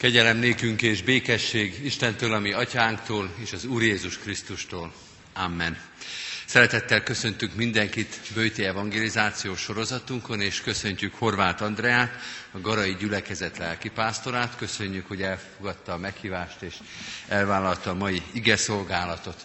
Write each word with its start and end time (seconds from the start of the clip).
Kegyelem 0.00 0.36
nékünk 0.36 0.82
és 0.82 1.02
békesség 1.02 1.84
Istentől, 1.84 2.32
ami 2.32 2.52
atyánktól 2.52 3.34
és 3.42 3.52
az 3.52 3.64
Úr 3.64 3.82
Jézus 3.82 4.18
Krisztustól. 4.18 4.92
Amen. 5.34 5.78
Szeretettel 6.46 7.02
köszöntünk 7.02 7.54
mindenkit 7.54 8.20
Bőti 8.34 8.64
evangelizációs 8.64 9.60
sorozatunkon, 9.60 10.40
és 10.40 10.60
köszöntjük 10.60 11.14
Horváth 11.14 11.62
Andreát, 11.62 12.10
a 12.50 12.60
Garai 12.60 12.96
Gyülekezet 12.98 13.58
lelkipásztorát. 13.58 14.56
Köszönjük, 14.56 15.06
hogy 15.08 15.22
elfogadta 15.22 15.92
a 15.92 15.98
meghívást 15.98 16.62
és 16.62 16.74
elvállalta 17.28 17.90
a 17.90 17.94
mai 17.94 18.22
ige 18.32 18.56
szolgálatot. 18.56 19.44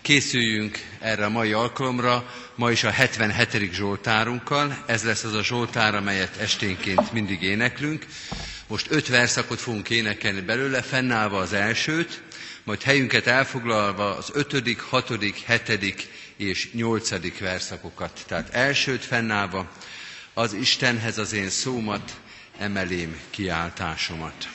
Készüljünk 0.00 0.78
erre 1.00 1.24
a 1.24 1.28
mai 1.30 1.52
alkalomra, 1.52 2.32
ma 2.54 2.70
is 2.70 2.84
a 2.84 2.90
77. 2.90 3.72
Zsoltárunkkal. 3.72 4.84
Ez 4.86 5.02
lesz 5.02 5.24
az 5.24 5.34
a 5.34 5.42
Zsoltár, 5.42 5.94
amelyet 5.94 6.36
esténként 6.36 7.12
mindig 7.12 7.42
éneklünk. 7.42 8.06
Most 8.72 8.90
öt 8.90 9.08
verszakot 9.08 9.60
fogunk 9.60 9.90
énekelni 9.90 10.40
belőle, 10.40 10.82
fennállva 10.82 11.38
az 11.38 11.52
elsőt, 11.52 12.22
majd 12.64 12.82
helyünket 12.82 13.26
elfoglalva 13.26 14.16
az 14.16 14.30
ötödik, 14.34 14.80
hatodik, 14.80 15.40
hetedik 15.40 16.08
és 16.36 16.72
nyolcadik 16.72 17.38
verszakokat. 17.38 18.24
Tehát 18.26 18.54
elsőt 18.54 19.04
fennállva 19.04 19.72
az 20.34 20.52
Istenhez 20.52 21.18
az 21.18 21.32
én 21.32 21.48
szómat, 21.50 22.20
emelém 22.58 23.20
kiáltásomat. 23.30 24.48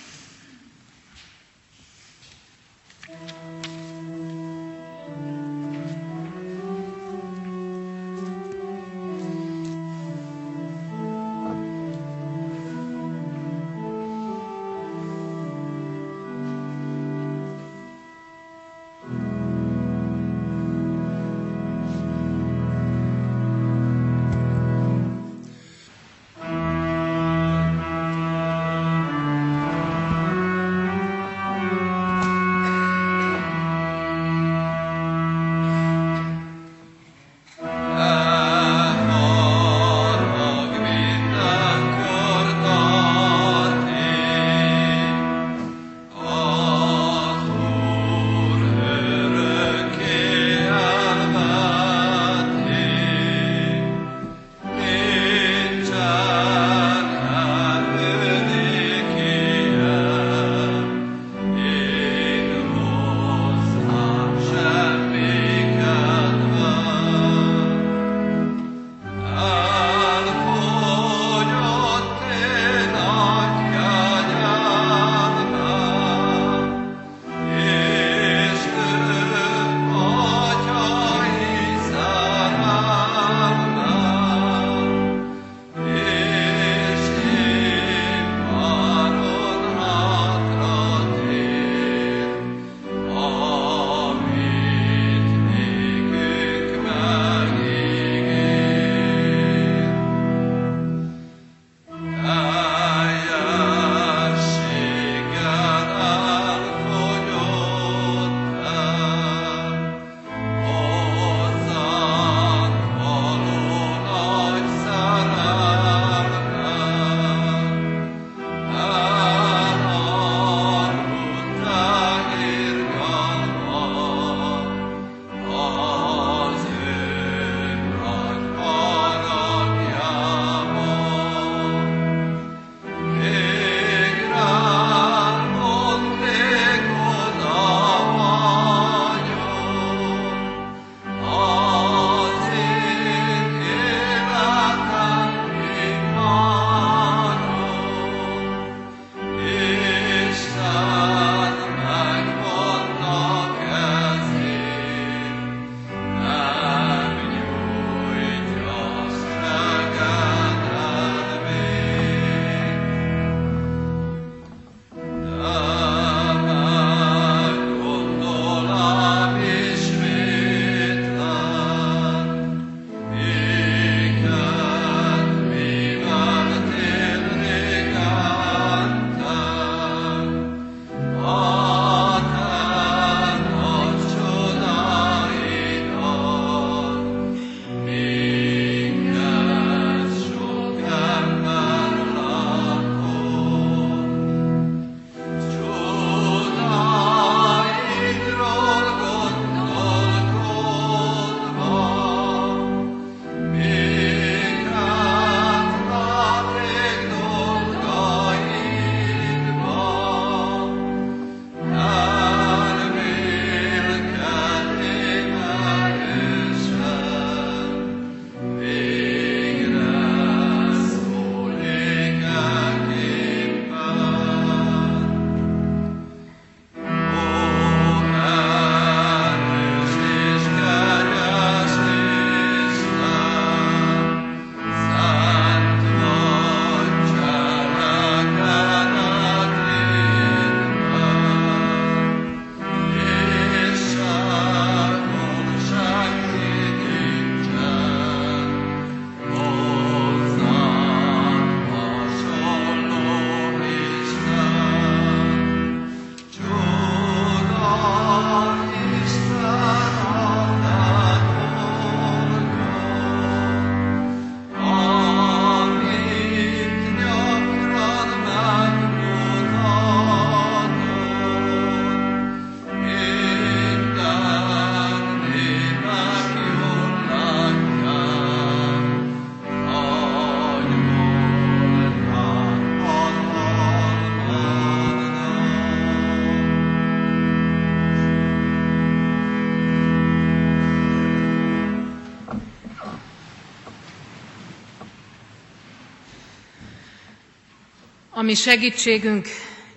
Ami 298.27 298.35
segítségünk, 298.35 299.27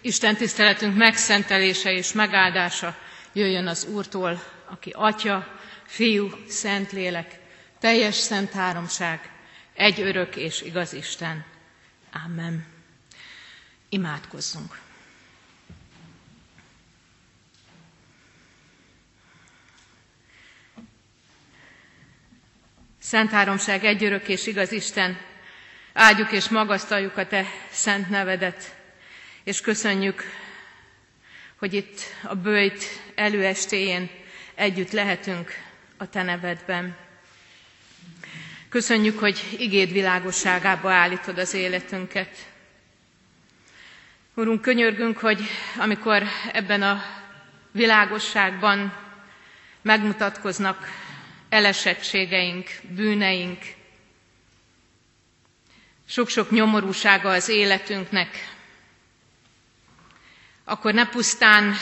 Isten 0.00 0.36
tiszteletünk 0.36 0.96
megszentelése 0.96 1.92
és 1.92 2.12
megáldása 2.12 2.96
jöjjön 3.32 3.66
az 3.66 3.84
Úrtól, 3.84 4.42
aki 4.66 4.90
Atya, 4.94 5.58
Fiú, 5.86 6.28
Szentlélek, 6.48 7.38
teljes 7.80 8.14
szent 8.14 8.50
háromság, 8.52 9.30
egy 9.74 10.00
örök 10.00 10.36
és 10.36 10.62
igaz 10.62 10.92
Isten. 10.92 11.44
Amen. 12.24 12.66
Imádkozzunk. 13.88 14.78
Szent 23.00 23.30
háromság, 23.30 23.84
egy 23.84 24.04
örök 24.04 24.28
és 24.28 24.46
igaz 24.46 24.72
Isten, 24.72 25.18
áldjuk 25.92 26.32
és 26.32 26.48
magasztaljuk 26.48 27.16
a 27.16 27.26
Te 27.26 27.44
szent 27.70 28.08
nevedet, 28.08 28.74
és 29.44 29.60
köszönjük, 29.60 30.22
hogy 31.58 31.74
itt 31.74 32.00
a 32.22 32.34
bőjt 32.34 32.84
előestéjén 33.14 34.10
együtt 34.54 34.90
lehetünk 34.90 35.52
a 35.96 36.08
Te 36.08 36.22
nevedben. 36.22 36.96
Köszönjük, 38.68 39.18
hogy 39.18 39.56
igéd 39.58 39.92
világosságába 39.92 40.90
állítod 40.92 41.38
az 41.38 41.54
életünket. 41.54 42.36
Urunk, 44.34 44.60
könyörgünk, 44.60 45.18
hogy 45.18 45.40
amikor 45.78 46.22
ebben 46.52 46.82
a 46.82 47.02
világosságban 47.72 48.96
megmutatkoznak 49.82 50.88
elesettségeink, 51.48 52.70
bűneink, 52.88 53.58
sok-sok 56.10 56.50
nyomorúsága 56.50 57.30
az 57.30 57.48
életünknek, 57.48 58.48
akkor 60.64 60.94
ne 60.94 61.06
pusztán 61.06 61.74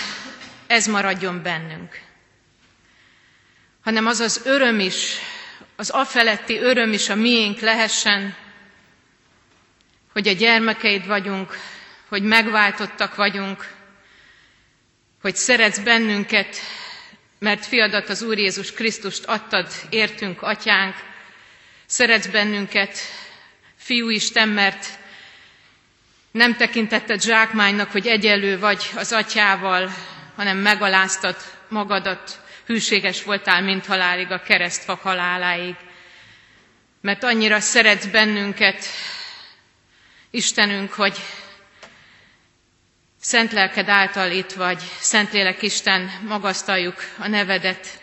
ez 0.66 0.86
maradjon 0.86 1.42
bennünk, 1.42 2.00
hanem 3.84 4.06
az 4.06 4.20
az 4.20 4.40
öröm 4.44 4.80
is, 4.80 5.16
az 5.76 5.90
afeletti 5.90 6.58
öröm 6.58 6.92
is 6.92 7.08
a 7.08 7.14
miénk 7.14 7.60
lehessen, 7.60 8.34
hogy 10.12 10.28
a 10.28 10.32
gyermekeid 10.32 11.06
vagyunk, 11.06 11.56
hogy 12.08 12.22
megváltottak 12.22 13.14
vagyunk, 13.14 13.74
hogy 15.20 15.36
szeretsz 15.36 15.78
bennünket, 15.78 16.56
mert 17.38 17.66
fiadat 17.66 18.08
az 18.08 18.22
Úr 18.22 18.38
Jézus 18.38 18.72
Krisztust 18.72 19.24
adtad, 19.24 19.72
értünk, 19.90 20.42
atyánk, 20.42 20.94
szeretsz 21.86 22.26
bennünket, 22.26 22.98
Fiú 23.88 24.08
Isten, 24.10 24.48
mert 24.48 24.86
nem 26.30 26.56
tekintetted 26.56 27.22
zsákmánynak, 27.22 27.90
hogy 27.90 28.06
egyenlő 28.06 28.58
vagy 28.58 28.90
az 28.96 29.12
atyával, 29.12 29.90
hanem 30.36 30.56
megaláztad 30.58 31.36
magadat, 31.68 32.40
hűséges 32.66 33.22
voltál, 33.22 33.62
mint 33.62 33.86
halálig, 33.86 34.30
a 34.30 34.42
keresztfa 34.42 34.98
haláláig. 35.02 35.74
Mert 37.00 37.22
annyira 37.24 37.60
szeretsz 37.60 38.06
bennünket, 38.06 38.84
Istenünk, 40.30 40.92
hogy 40.92 41.16
Szent 43.20 43.52
lelked 43.52 43.88
által 43.88 44.30
itt 44.30 44.52
vagy, 44.52 44.82
Szentlélek 45.00 45.62
Isten, 45.62 46.10
magasztaljuk 46.26 46.96
a 47.18 47.28
nevedet, 47.28 48.02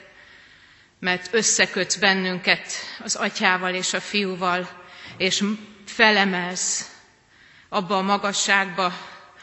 mert 1.00 1.28
összekötsz 1.34 1.96
bennünket 1.96 2.66
az 3.04 3.16
atyával 3.16 3.74
és 3.74 3.94
a 3.94 4.00
fiúval, 4.02 4.84
és 5.18 5.44
felemelsz 5.90 6.92
abba 7.70 7.98
a 7.98 8.02
magasságba, 8.02 8.94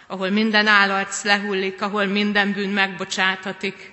ahol 0.07 0.31
minden 0.31 0.67
állarc 0.67 1.23
lehullik, 1.25 1.83
ahol 1.83 2.05
minden 2.07 2.53
bűn 2.53 2.69
megbocsátatik, 2.71 3.93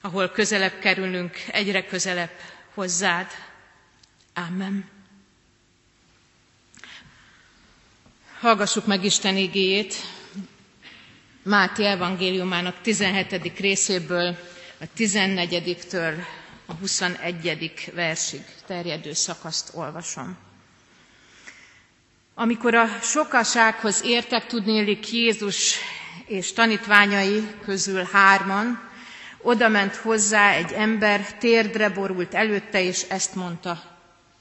ahol 0.00 0.28
közelebb 0.28 0.78
kerülünk, 0.78 1.36
egyre 1.50 1.84
közelebb 1.86 2.30
hozzád. 2.74 3.26
Amen. 4.34 4.88
Hallgassuk 8.40 8.86
meg 8.86 9.04
Isten 9.04 9.36
igéjét, 9.36 9.94
Máté 11.42 11.84
evangéliumának 11.84 12.80
17. 12.80 13.58
részéből, 13.58 14.36
a 14.80 14.84
14-től 14.96 16.14
a 16.66 16.72
21. 16.74 17.90
versig 17.94 18.44
terjedő 18.66 19.12
szakaszt 19.12 19.70
olvasom. 19.74 20.47
Amikor 22.40 22.74
a 22.74 22.86
sokasághoz 23.02 24.00
értek 24.04 24.46
tudnélik 24.46 25.12
Jézus 25.12 25.74
és 26.26 26.52
tanítványai 26.52 27.48
közül 27.64 28.08
hárman, 28.12 28.80
oda 29.42 29.68
ment 29.68 29.96
hozzá 29.96 30.50
egy 30.52 30.72
ember, 30.72 31.32
térdre 31.38 31.88
borult 31.88 32.34
előtte, 32.34 32.82
és 32.82 33.02
ezt 33.02 33.34
mondta, 33.34 33.82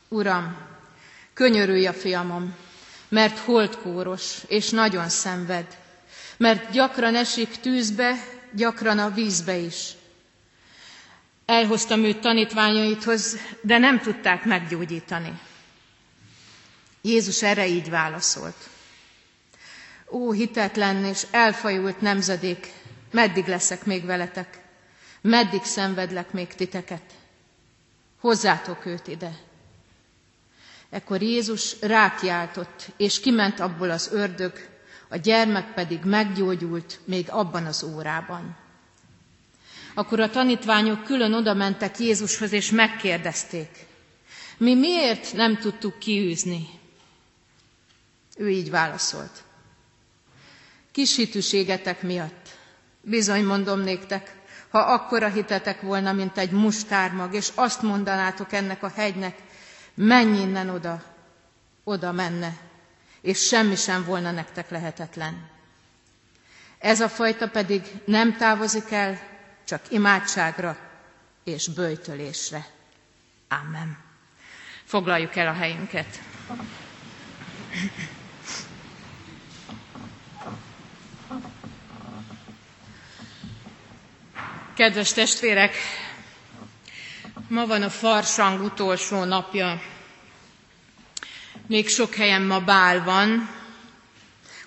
Uram, 0.07 0.57
könyörülj 1.33 1.85
a 1.85 1.93
fiamom, 1.93 2.55
mert 3.09 3.37
holdkóros, 3.37 4.37
és 4.47 4.69
nagyon 4.69 5.09
szenved, 5.09 5.65
mert 6.37 6.71
gyakran 6.71 7.15
esik 7.15 7.49
tűzbe, 7.59 8.23
gyakran 8.51 8.99
a 8.99 9.09
vízbe 9.09 9.55
is. 9.55 9.89
Elhoztam 11.45 12.03
őt 12.03 12.19
tanítványaithoz, 12.19 13.37
de 13.61 13.77
nem 13.77 13.99
tudták 13.99 14.45
meggyógyítani. 14.45 15.39
Jézus 17.07 17.41
erre 17.41 17.67
így 17.67 17.89
válaszolt. 17.89 18.69
Ó, 20.09 20.31
hitetlen 20.31 21.05
és 21.05 21.25
elfajult 21.31 22.01
nemzedék, 22.01 22.71
meddig 23.11 23.47
leszek 23.47 23.85
még 23.85 24.05
veletek? 24.05 24.61
Meddig 25.21 25.63
szenvedlek 25.63 26.31
még 26.31 26.47
titeket? 26.47 27.01
Hozzátok 28.19 28.85
őt 28.85 29.07
ide. 29.07 29.37
Ekkor 30.89 31.21
Jézus 31.21 31.75
rákiáltott, 31.81 32.87
és 32.97 33.19
kiment 33.19 33.59
abból 33.59 33.89
az 33.89 34.09
ördög, 34.11 34.53
a 35.09 35.15
gyermek 35.15 35.73
pedig 35.73 35.99
meggyógyult 36.03 36.99
még 37.05 37.29
abban 37.29 37.65
az 37.65 37.83
órában. 37.83 38.57
Akkor 39.93 40.19
a 40.19 40.29
tanítványok 40.29 41.03
külön 41.03 41.33
oda 41.33 41.53
mentek 41.53 41.99
Jézushoz, 41.99 42.51
és 42.51 42.71
megkérdezték, 42.71 43.85
mi 44.57 44.75
miért 44.75 45.33
nem 45.33 45.57
tudtuk 45.57 45.99
kiűzni? 45.99 46.76
Ő 48.37 48.49
így 48.49 48.69
válaszolt. 48.69 49.43
Kis 50.91 51.15
hitűségetek 51.15 52.01
miatt. 52.01 52.47
Bizony 53.01 53.43
mondom 53.45 53.79
néktek, 53.79 54.35
ha 54.69 54.79
akkora 54.79 55.27
hitetek 55.27 55.81
volna, 55.81 56.13
mint 56.13 56.37
egy 56.37 56.51
mustármag, 56.51 57.33
és 57.33 57.51
azt 57.55 57.81
mondanátok 57.81 58.53
ennek 58.53 58.83
a 58.83 58.91
hegynek, 58.95 59.37
menj 59.93 60.39
innen 60.39 60.69
oda, 60.69 61.03
oda 61.83 62.11
menne, 62.11 62.57
és 63.21 63.47
semmi 63.47 63.75
sem 63.75 64.03
volna 64.03 64.31
nektek 64.31 64.69
lehetetlen. 64.69 65.49
Ez 66.79 66.99
a 67.01 67.09
fajta 67.09 67.49
pedig 67.49 67.81
nem 68.05 68.37
távozik 68.37 68.91
el, 68.91 69.19
csak 69.65 69.81
imádságra 69.91 70.77
és 71.43 71.67
bőjtölésre. 71.67 72.65
Amen. 73.49 73.97
Foglaljuk 74.83 75.35
el 75.35 75.47
a 75.47 75.53
helyünket. 75.53 76.19
Kedves 84.77 85.13
testvérek, 85.13 85.75
ma 87.49 87.65
van 87.65 87.81
a 87.81 87.89
farsang 87.89 88.61
utolsó 88.63 89.23
napja. 89.23 89.81
Még 91.67 91.89
sok 91.89 92.15
helyen 92.15 92.41
ma 92.41 92.59
bál 92.59 93.03
van, 93.03 93.49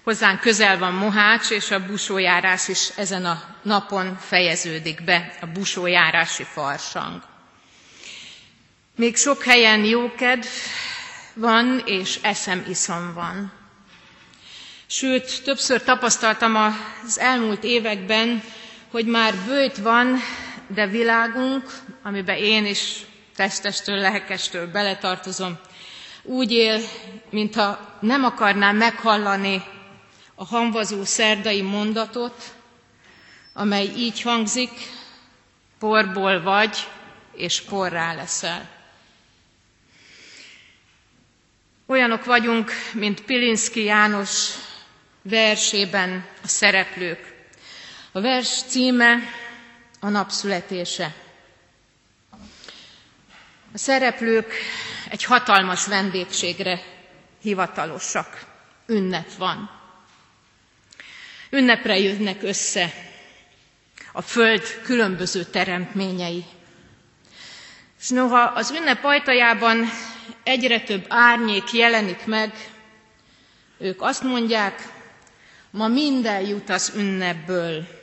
hozzánk 0.02 0.40
közel 0.40 0.78
van 0.78 0.92
Mohács, 0.94 1.50
és 1.50 1.70
a 1.70 1.86
busójárás 1.86 2.68
is 2.68 2.88
ezen 2.96 3.24
a 3.24 3.42
napon 3.62 4.16
fejeződik 4.16 5.04
be, 5.04 5.36
a 5.40 5.46
busójárási 5.46 6.42
farsang. 6.44 7.22
Még 8.96 9.16
sok 9.16 9.42
helyen 9.42 9.84
jókedv 9.84 10.46
van, 11.34 11.82
és 11.86 12.18
eszem 12.22 12.64
iszom 12.68 13.12
van. 13.14 13.52
Sőt, 14.86 15.42
többször 15.44 15.82
tapasztaltam 15.82 16.56
az 17.04 17.18
elmúlt 17.18 17.64
években, 17.64 18.42
hogy 18.90 19.06
már 19.06 19.34
bőjt 19.46 19.76
van, 19.76 20.16
de 20.66 20.86
világunk, 20.86 21.70
amiben 22.02 22.36
én 22.36 22.66
is 22.66 22.96
testestől, 23.36 23.96
lelkestől 23.96 24.70
beletartozom, 24.70 25.58
úgy 26.22 26.52
él, 26.52 26.80
mintha 27.30 27.96
nem 28.00 28.24
akarná 28.24 28.72
meghallani 28.72 29.62
a 30.34 30.44
hamvazó 30.44 31.04
szerdai 31.04 31.62
mondatot, 31.62 32.54
amely 33.52 33.90
így 33.96 34.22
hangzik, 34.22 34.70
porból 35.78 36.42
vagy, 36.42 36.88
és 37.34 37.60
porrá 37.60 38.14
leszel. 38.14 38.68
Olyanok 41.86 42.24
vagyunk, 42.24 42.70
mint 42.92 43.24
Pilinszki 43.24 43.82
János, 43.84 44.50
versében 45.22 46.26
a 46.42 46.48
szereplők. 46.48 47.29
A 48.12 48.20
vers 48.20 48.62
címe 48.62 49.18
a 50.00 50.08
napszületése. 50.08 51.14
A 53.72 53.78
szereplők 53.78 54.52
egy 55.10 55.24
hatalmas 55.24 55.86
vendégségre 55.86 56.80
hivatalosak. 57.42 58.46
Ünnep 58.86 59.34
van. 59.38 59.70
Ünnepre 61.50 61.98
jönnek 61.98 62.42
össze 62.42 62.92
a 64.12 64.22
Föld 64.22 64.80
különböző 64.82 65.44
teremtményei. 65.44 66.44
És 68.00 68.08
noha 68.08 68.40
az 68.42 68.70
ünnep 68.70 69.04
ajtajában 69.04 69.88
egyre 70.42 70.80
több 70.80 71.04
árnyék 71.08 71.72
jelenik 71.72 72.24
meg, 72.26 72.52
ők 73.78 74.02
azt 74.02 74.22
mondják, 74.22 74.88
ma 75.70 75.88
minden 75.88 76.40
jut 76.46 76.68
az 76.70 76.92
ünnepből. 76.96 77.99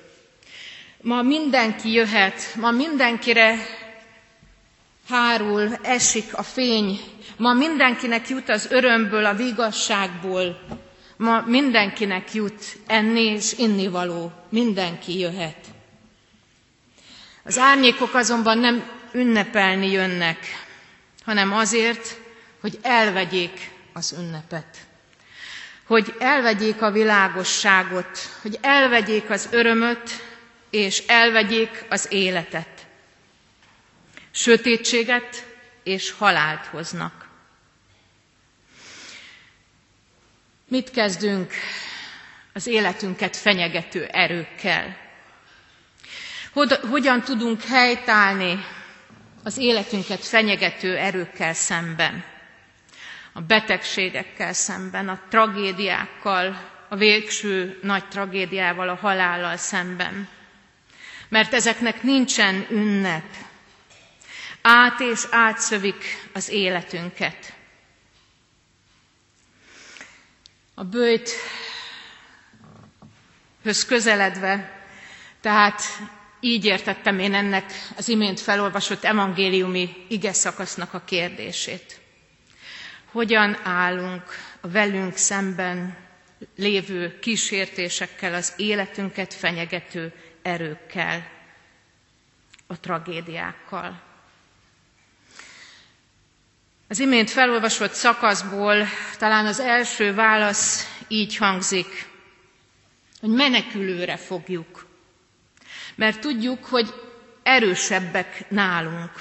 Ma 1.07 1.21
mindenki 1.21 1.91
jöhet, 1.93 2.55
ma 2.55 2.71
mindenkire 2.71 3.65
hárul, 5.09 5.75
esik 5.81 6.33
a 6.37 6.43
fény, 6.43 6.99
ma 7.37 7.53
mindenkinek 7.53 8.29
jut 8.29 8.49
az 8.49 8.67
örömből, 8.71 9.25
a 9.25 9.33
vigasságból, 9.33 10.59
ma 11.17 11.41
mindenkinek 11.45 12.33
jut 12.33 12.63
enni 12.87 13.21
és 13.21 13.53
innivaló, 13.57 14.31
mindenki 14.49 15.19
jöhet. 15.19 15.57
Az 17.43 17.57
árnyékok 17.57 18.13
azonban 18.13 18.57
nem 18.57 18.89
ünnepelni 19.11 19.91
jönnek, 19.91 20.37
hanem 21.25 21.53
azért, 21.53 22.17
hogy 22.61 22.79
elvegyék 22.81 23.69
az 23.93 24.15
ünnepet. 24.19 24.77
Hogy 25.85 26.13
elvegyék 26.19 26.81
a 26.81 26.91
világosságot, 26.91 28.19
hogy 28.41 28.57
elvegyék 28.61 29.29
az 29.29 29.47
örömöt, 29.51 30.11
és 30.69 31.03
elvegyék 31.07 31.85
az 31.89 32.07
életet. 32.11 32.85
Sötétséget 34.31 35.45
és 35.83 36.11
halált 36.11 36.65
hoznak. 36.65 37.27
Mit 40.67 40.91
kezdünk 40.91 41.53
az 42.53 42.67
életünket 42.67 43.35
fenyegető 43.35 44.05
erőkkel? 44.05 44.97
Hogyan 46.89 47.21
tudunk 47.21 47.61
helytállni 47.63 48.65
az 49.43 49.57
életünket 49.57 50.25
fenyegető 50.25 50.97
erőkkel 50.97 51.53
szemben? 51.53 52.23
A 53.33 53.41
betegségekkel 53.41 54.53
szemben, 54.53 55.09
a 55.09 55.21
tragédiákkal, 55.29 56.71
a 56.89 56.95
végső 56.95 57.79
nagy 57.81 58.07
tragédiával, 58.07 58.89
a 58.89 58.95
halállal 58.95 59.57
szemben. 59.57 60.27
Mert 61.29 61.53
ezeknek 61.53 62.03
nincsen 62.03 62.65
ünnep. 62.69 63.25
Át 64.61 64.99
és 64.99 65.23
átszövik 65.31 66.29
az 66.33 66.49
életünket. 66.49 67.53
A 70.73 70.83
bőjt 70.83 71.29
höz 73.63 73.85
közeledve, 73.85 74.81
tehát 75.41 75.81
így 76.39 76.65
értettem 76.65 77.19
én 77.19 77.33
ennek 77.33 77.71
az 77.97 78.07
imént 78.07 78.39
felolvasott 78.39 79.03
evangéliumi 79.03 80.05
ige 80.07 80.33
szakasznak 80.33 80.93
a 80.93 81.01
kérdését. 81.05 81.99
Hogyan 83.11 83.57
állunk 83.63 84.23
a 84.61 84.67
velünk 84.67 85.15
szemben 85.15 85.97
lévő 86.55 87.19
kísértésekkel, 87.19 88.33
az 88.33 88.53
életünket 88.57 89.33
fenyegető 89.33 90.13
erőkkel, 90.47 91.29
a 92.67 92.79
tragédiákkal. 92.79 94.01
Az 96.87 96.99
imént 96.99 97.29
felolvasott 97.29 97.91
szakaszból 97.93 98.85
talán 99.17 99.45
az 99.45 99.59
első 99.59 100.13
válasz 100.13 100.97
így 101.07 101.37
hangzik, 101.37 102.09
hogy 103.19 103.29
menekülőre 103.29 104.17
fogjuk 104.17 104.87
mert 105.97 106.19
tudjuk, 106.19 106.65
hogy 106.65 106.93
erősebbek 107.43 108.49
nálunk. 108.49 109.11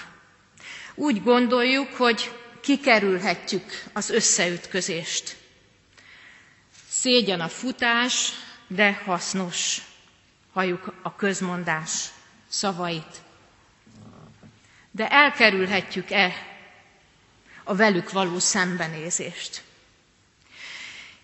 Úgy 0.95 1.23
gondoljuk, 1.23 1.93
hogy 1.95 2.31
kikerülhetjük 2.61 3.83
az 3.93 4.11
összeütközést. 4.11 5.37
Szégyen 6.89 7.41
a 7.41 7.49
futás, 7.49 8.33
de 8.69 8.93
hasznos, 9.05 9.83
halljuk 10.57 10.93
a 11.03 11.15
közmondás 11.17 11.91
szavait. 12.49 13.17
De 14.91 15.09
elkerülhetjük-e 15.09 16.33
a 17.65 17.75
velük 17.75 18.13
való 18.13 18.39
szembenézést? 18.39 19.63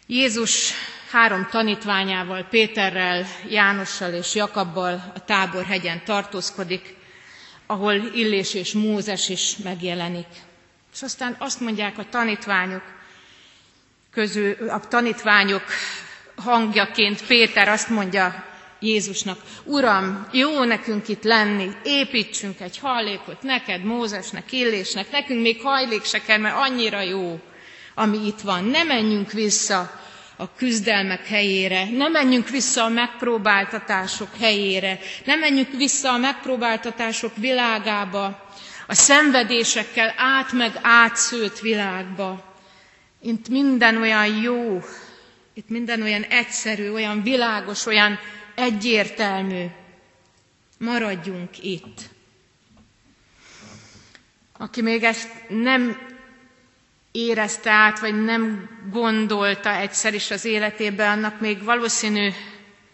Jézus 0.06 0.72
három 1.10 1.48
tanítványával, 1.50 2.42
Péterrel, 2.44 3.26
Jánossal 3.48 4.12
és 4.12 4.34
Jakabbal 4.34 5.12
a 5.14 5.24
táborhegyen 5.24 6.04
tartózkodik, 6.04 6.94
ahol 7.66 7.94
Illés 7.94 8.54
és 8.54 8.72
Mózes 8.72 9.28
is 9.28 9.56
megjelenik. 9.56 10.28
És 10.94 11.02
aztán 11.02 11.36
azt 11.38 11.60
mondják 11.60 11.98
a 11.98 12.08
tanítványok 12.10 12.82
közül, 14.10 14.68
a 14.70 14.80
tanítványok 14.80 15.62
hangjaként 16.36 17.26
Péter 17.26 17.68
azt 17.68 17.88
mondja 17.88 18.50
Jézusnak, 18.82 19.38
Uram, 19.64 20.26
jó 20.32 20.64
nekünk 20.64 21.08
itt 21.08 21.22
lenni, 21.22 21.68
építsünk 21.84 22.60
egy 22.60 22.78
hajlékot 22.78 23.42
neked, 23.42 23.84
Mózesnek, 23.84 24.52
Illésnek, 24.52 25.10
nekünk 25.10 25.40
még 25.42 25.60
hajlék 25.62 26.04
se 26.04 26.22
kell, 26.22 26.38
mert 26.38 26.56
annyira 26.56 27.00
jó, 27.00 27.40
ami 27.94 28.26
itt 28.26 28.40
van. 28.40 28.64
Ne 28.64 28.82
menjünk 28.82 29.32
vissza 29.32 30.00
a 30.36 30.54
küzdelmek 30.56 31.26
helyére, 31.26 31.90
ne 31.90 32.08
menjünk 32.08 32.48
vissza 32.48 32.84
a 32.84 32.88
megpróbáltatások 32.88 34.28
helyére, 34.40 34.98
ne 35.24 35.34
menjünk 35.34 35.70
vissza 35.76 36.12
a 36.12 36.18
megpróbáltatások 36.18 37.36
világába, 37.36 38.50
a 38.86 38.94
szenvedésekkel 38.94 40.14
át 40.16 40.52
meg 40.52 40.78
átszőtt 40.82 41.58
világba. 41.58 42.54
Itt 43.22 43.48
minden 43.48 43.96
olyan 43.96 44.26
jó, 44.40 44.80
itt 45.54 45.68
minden 45.68 46.02
olyan 46.02 46.22
egyszerű, 46.22 46.90
olyan 46.90 47.22
világos, 47.22 47.86
olyan 47.86 48.18
egyértelmű. 48.54 49.66
Maradjunk 50.78 51.64
itt. 51.64 52.00
Aki 54.58 54.82
még 54.82 55.02
ezt 55.02 55.28
nem 55.48 55.98
érezte 57.12 57.70
át, 57.70 57.98
vagy 57.98 58.24
nem 58.24 58.70
gondolta 58.90 59.70
egyszer 59.74 60.14
is 60.14 60.30
az 60.30 60.44
életében, 60.44 61.10
annak 61.18 61.40
még 61.40 61.62
valószínű 61.64 62.30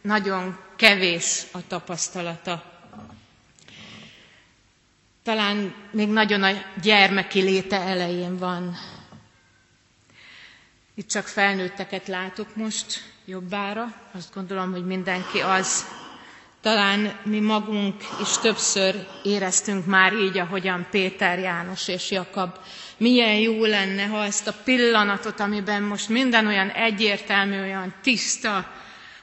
nagyon 0.01 0.59
kevés 0.77 1.43
a 1.53 1.67
tapasztalata. 1.67 2.81
Talán 5.23 5.75
még 5.91 6.09
nagyon 6.09 6.43
a 6.43 6.63
gyermeki 6.83 7.41
léte 7.41 7.81
elején 7.81 8.39
van. 8.39 8.77
Itt 10.95 11.09
csak 11.09 11.27
felnőtteket 11.27 12.07
látok 12.07 12.57
most 12.57 13.03
jobbára. 13.29 13.95
Azt 14.15 14.35
gondolom, 14.35 14.71
hogy 14.73 14.87
mindenki 14.87 15.39
az. 15.41 15.87
Talán 16.63 17.19
mi 17.25 17.41
magunk 17.41 17.95
is 18.21 18.39
többször 18.39 19.07
éreztünk 19.23 19.87
már 19.87 20.13
így, 20.13 20.39
ahogyan 20.39 20.87
Péter, 20.91 21.39
János 21.39 21.89
és 21.89 22.11
Jakab 22.11 22.57
milyen 22.97 23.35
jó 23.35 23.65
lenne, 23.65 24.07
ha 24.07 24.25
ezt 24.25 24.47
a 24.47 24.55
pillanatot, 24.65 25.41
amiben 25.41 25.83
most 25.83 26.09
minden 26.09 26.47
olyan 26.47 26.69
egyértelmű, 26.69 27.61
olyan 27.61 27.95
tiszta, 28.03 28.73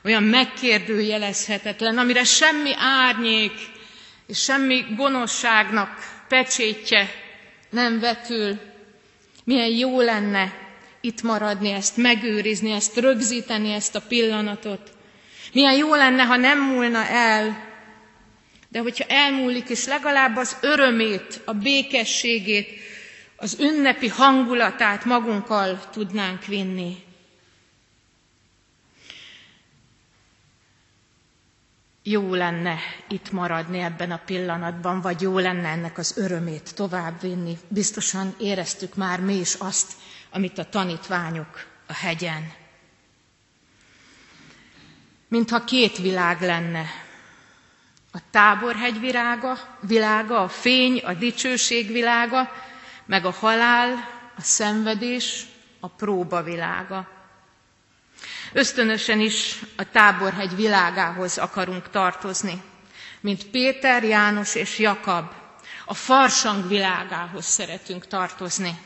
olyan 0.04 0.24
megkérdőjelezhetetlen, 0.24 1.98
amire 1.98 2.24
semmi 2.24 2.72
árnyék 2.78 3.54
és 4.28 4.40
semmi 4.44 4.86
gonoszságnak 4.96 5.90
pecsétje 6.28 7.10
nem 7.70 8.00
vetül, 8.00 8.60
milyen 9.44 9.70
jó 9.70 10.02
lenne 10.02 10.65
itt 11.06 11.22
maradni, 11.22 11.70
ezt 11.72 11.98
megőrizni, 11.98 12.72
ezt 12.72 12.98
rögzíteni, 12.98 13.72
ezt 13.72 13.96
a 13.96 14.02
pillanatot. 14.02 14.92
Milyen 15.54 15.74
jó 15.76 15.96
lenne, 15.96 16.24
ha 16.24 16.36
nem 16.36 16.60
múlna 16.60 17.06
el, 17.08 17.58
de 18.70 18.80
hogyha 18.80 19.06
elmúlik, 19.08 19.70
és 19.70 19.86
legalább 19.86 20.36
az 20.36 20.58
örömét, 20.62 21.42
a 21.46 21.54
békességét, 21.54 22.68
az 23.36 23.58
ünnepi 23.60 24.08
hangulatát 24.08 25.06
magunkkal 25.06 25.80
tudnánk 25.92 26.46
vinni. 26.46 26.96
Jó 32.04 32.34
lenne 32.34 32.78
itt 33.10 33.32
maradni 33.32 33.80
ebben 33.80 34.12
a 34.12 34.22
pillanatban, 34.26 35.02
vagy 35.02 35.22
jó 35.22 35.40
lenne 35.40 35.68
ennek 35.68 35.98
az 35.98 36.18
örömét 36.18 36.76
továbbvinni. 36.76 37.58
Biztosan 37.68 38.36
éreztük 38.40 38.96
már 38.96 39.20
mi 39.20 39.34
is 39.34 39.54
azt, 39.54 39.94
amit 40.32 40.58
a 40.58 40.70
tanítványok 40.70 41.66
a 41.88 41.94
hegyen. 41.94 42.52
mintha 45.28 45.64
két 45.64 45.98
világ 45.98 46.42
lenne. 46.42 46.86
A 48.12 48.18
táborhegy 48.32 49.00
virága, 49.00 49.58
világa, 49.82 50.42
a 50.42 50.48
fény, 50.48 51.00
a 51.00 51.14
dicsőség 51.14 51.92
világa, 51.92 52.52
meg 53.06 53.26
a 53.26 53.32
halál, 53.32 53.94
a 54.38 54.42
szenvedés, 54.42 55.46
a 55.80 55.88
próba 55.88 56.44
világa. 56.44 57.08
Ösztönösen 58.54 59.20
is 59.20 59.60
a 59.78 59.90
táborhegy 59.92 60.56
világához 60.56 61.38
akarunk 61.38 61.90
tartozni, 61.90 62.62
mint 63.22 63.46
Péter, 63.50 64.04
János 64.04 64.56
és 64.56 64.80
Jakab, 64.80 65.32
a 65.86 65.94
farsang 65.94 66.68
világához 66.68 67.46
szeretünk 67.46 68.08
tartozni. 68.08 68.80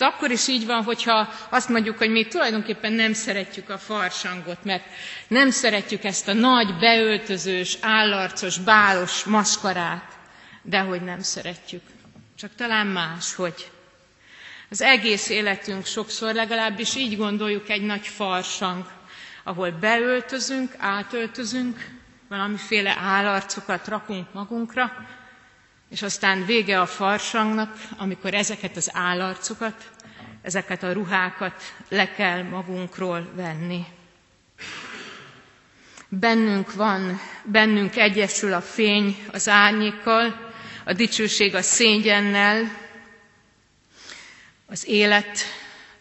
Ez 0.00 0.06
akkor 0.06 0.30
is 0.30 0.48
így 0.48 0.66
van, 0.66 0.82
hogyha 0.82 1.28
azt 1.48 1.68
mondjuk, 1.68 1.98
hogy 1.98 2.10
mi 2.10 2.26
tulajdonképpen 2.26 2.92
nem 2.92 3.12
szeretjük 3.12 3.68
a 3.70 3.78
farsangot, 3.78 4.64
mert 4.64 4.84
nem 5.28 5.50
szeretjük 5.50 6.04
ezt 6.04 6.28
a 6.28 6.32
nagy, 6.32 6.78
beöltözős, 6.78 7.78
állarcos, 7.80 8.58
bálos 8.58 9.24
maskarát, 9.24 10.12
de 10.62 10.78
hogy 10.80 11.00
nem 11.02 11.20
szeretjük. 11.20 11.82
Csak 12.36 12.50
talán 12.56 12.86
más, 12.86 13.34
hogy 13.34 13.70
az 14.70 14.80
egész 14.82 15.28
életünk 15.28 15.86
sokszor 15.86 16.34
legalábbis 16.34 16.94
így 16.96 17.16
gondoljuk 17.16 17.68
egy 17.68 17.82
nagy 17.82 18.06
farsang, 18.06 18.90
ahol 19.44 19.70
beöltözünk, 19.70 20.74
átöltözünk, 20.78 21.86
valamiféle 22.28 22.96
állarcokat 23.00 23.88
rakunk 23.88 24.32
magunkra, 24.32 24.92
és 25.90 26.02
aztán 26.02 26.44
vége 26.46 26.80
a 26.80 26.86
farsangnak, 26.86 27.76
amikor 27.96 28.34
ezeket 28.34 28.76
az 28.76 28.90
állarcokat, 28.92 29.90
ezeket 30.42 30.82
a 30.82 30.92
ruhákat 30.92 31.62
le 31.88 32.12
kell 32.12 32.42
magunkról 32.42 33.28
venni. 33.34 33.84
Bennünk 36.08 36.72
van, 36.74 37.20
bennünk 37.44 37.96
egyesül 37.96 38.52
a 38.52 38.60
fény 38.60 39.16
az 39.32 39.48
árnyékkal, 39.48 40.52
a 40.84 40.92
dicsőség 40.92 41.54
a 41.54 41.62
szégyennel, 41.62 42.70
az 44.66 44.86
élet 44.88 45.38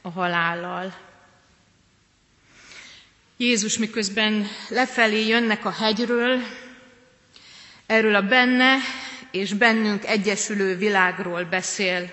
a 0.01 0.09
halállal. 0.09 0.95
Jézus 3.37 3.77
miközben 3.77 4.47
lefelé 4.69 5.27
jönnek 5.27 5.65
a 5.65 5.71
hegyről, 5.71 6.39
erről 7.85 8.15
a 8.15 8.21
benne 8.21 8.75
és 9.31 9.53
bennünk 9.53 10.05
egyesülő 10.05 10.75
világról 10.75 11.43
beszél, 11.43 12.09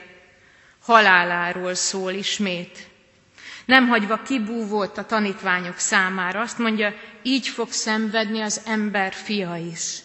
haláláról 0.83 1.75
szól 1.75 2.13
ismét. 2.13 2.89
Nem 3.65 3.89
hagyva 3.89 4.23
kibúvott 4.23 4.99
a 4.99 5.07
tanítványok 5.07 5.79
számára, 5.79 6.41
azt 6.41 6.59
mondja, 6.59 6.95
így 7.23 7.49
fog 7.49 7.73
szenvedni 7.73 8.41
az 8.41 8.61
ember 8.67 9.13
fia 9.13 9.57
is. 9.57 9.99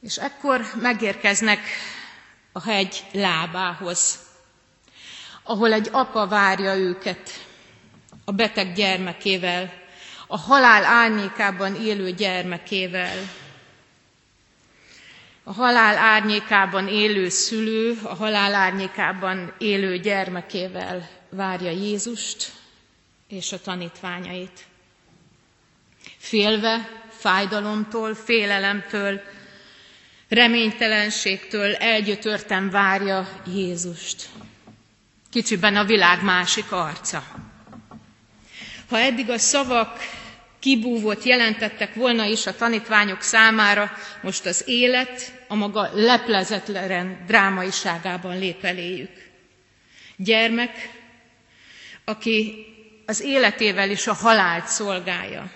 És 0.00 0.16
ekkor 0.16 0.60
megérkeznek 0.80 1.60
a 2.52 2.62
hegy 2.62 3.04
lábához, 3.12 4.18
ahol 5.42 5.72
egy 5.72 5.88
apa 5.92 6.26
várja 6.26 6.74
őket 6.76 7.30
a 8.24 8.32
beteg 8.32 8.72
gyermekével, 8.74 9.72
a 10.26 10.38
halál 10.38 10.84
árnyékában 10.84 11.74
élő 11.74 12.10
gyermekével, 12.12 13.16
a 15.48 15.52
halál 15.52 15.96
árnyékában 15.96 16.88
élő 16.88 17.28
szülő, 17.28 17.98
a 18.02 18.14
halál 18.14 18.54
árnyékában 18.54 19.52
élő 19.58 19.98
gyermekével 19.98 21.08
várja 21.30 21.70
Jézust 21.70 22.52
és 23.28 23.52
a 23.52 23.60
tanítványait. 23.60 24.64
Félve, 26.18 26.88
fájdalomtól, 27.18 28.14
félelemtől, 28.14 29.20
reménytelenségtől 30.28 31.74
elgyötörten 31.74 32.70
várja 32.70 33.28
Jézust. 33.54 34.28
Kicsiben 35.30 35.76
a 35.76 35.84
világ 35.84 36.22
másik 36.22 36.72
arca. 36.72 37.24
Ha 38.88 38.98
eddig 38.98 39.30
a 39.30 39.38
szavak 39.38 39.98
kibúvót 40.58 41.22
jelentettek 41.24 41.94
volna 41.94 42.24
is 42.24 42.46
a 42.46 42.56
tanítványok 42.56 43.20
számára, 43.22 43.90
most 44.22 44.46
az 44.46 44.62
élet 44.66 45.35
a 45.48 45.54
maga 45.54 45.90
leplezetlen 45.92 47.24
drámaiságában 47.26 48.38
lép 48.38 48.64
eléjük. 48.64 49.10
Gyermek, 50.16 50.90
aki 52.04 52.66
az 53.06 53.20
életével 53.20 53.90
is 53.90 54.06
a 54.06 54.12
halált 54.14 54.66
szolgálja. 54.66 55.50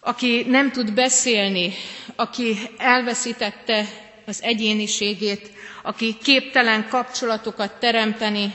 Aki 0.00 0.44
nem 0.48 0.70
tud 0.72 0.92
beszélni, 0.92 1.72
aki 2.16 2.56
elveszítette 2.78 3.84
az 4.26 4.42
egyéniségét, 4.42 5.50
aki 5.82 6.16
képtelen 6.22 6.88
kapcsolatokat 6.88 7.72
teremteni, 7.80 8.54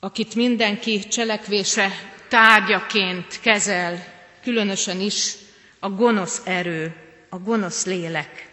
akit 0.00 0.34
mindenki 0.34 0.98
cselekvése 1.08 1.90
tárgyaként 2.28 3.40
kezel, 3.40 4.04
különösen 4.42 5.00
is 5.00 5.32
a 5.86 5.90
gonosz 5.90 6.42
erő, 6.44 6.94
a 7.28 7.38
gonosz 7.38 7.84
lélek. 7.84 8.50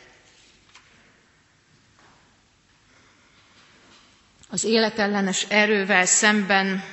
Az 4.50 4.64
életellenes 4.64 5.44
erővel 5.50 6.06
szemben 6.06 6.84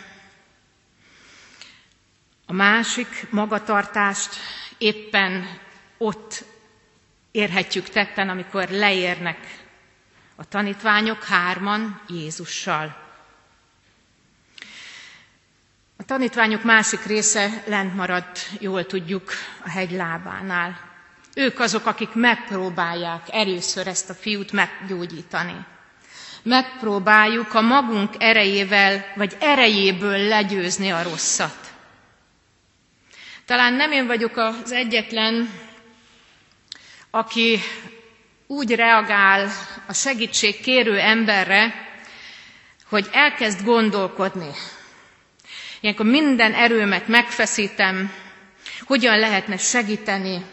a 2.46 2.52
másik 2.52 3.26
magatartást 3.30 4.34
éppen 4.78 5.60
ott 5.98 6.44
érhetjük 7.30 7.88
tetten, 7.88 8.28
amikor 8.28 8.68
leérnek 8.68 9.38
a 10.36 10.48
tanítványok 10.48 11.24
hárman 11.24 12.00
Jézussal. 12.08 13.09
A 16.00 16.04
tanítványok 16.04 16.62
másik 16.64 17.04
része 17.04 17.62
lent 17.66 17.94
maradt, 17.94 18.38
jól 18.60 18.86
tudjuk, 18.86 19.32
a 19.64 19.68
hegy 19.68 19.90
lábánál. 19.92 20.78
Ők 21.34 21.58
azok, 21.60 21.86
akik 21.86 22.14
megpróbálják 22.14 23.22
először 23.30 23.86
ezt 23.86 24.10
a 24.10 24.14
fiút 24.14 24.52
meggyógyítani. 24.52 25.56
Megpróbáljuk 26.42 27.54
a 27.54 27.60
magunk 27.60 28.14
erejével, 28.18 29.04
vagy 29.16 29.36
erejéből 29.40 30.18
legyőzni 30.18 30.90
a 30.90 31.02
rosszat. 31.02 31.72
Talán 33.44 33.72
nem 33.72 33.92
én 33.92 34.06
vagyok 34.06 34.36
az 34.36 34.72
egyetlen, 34.72 35.50
aki 37.10 37.58
úgy 38.46 38.74
reagál 38.74 39.50
a 39.86 39.92
segítség 39.92 40.60
kérő 40.60 40.98
emberre, 40.98 41.74
hogy 42.88 43.08
elkezd 43.12 43.64
gondolkodni, 43.64 44.50
Ilyenkor 45.80 46.06
minden 46.06 46.54
erőmet 46.54 47.08
megfeszítem, 47.08 48.12
hogyan 48.80 49.18
lehetne 49.18 49.56
segíteni, 49.56 50.44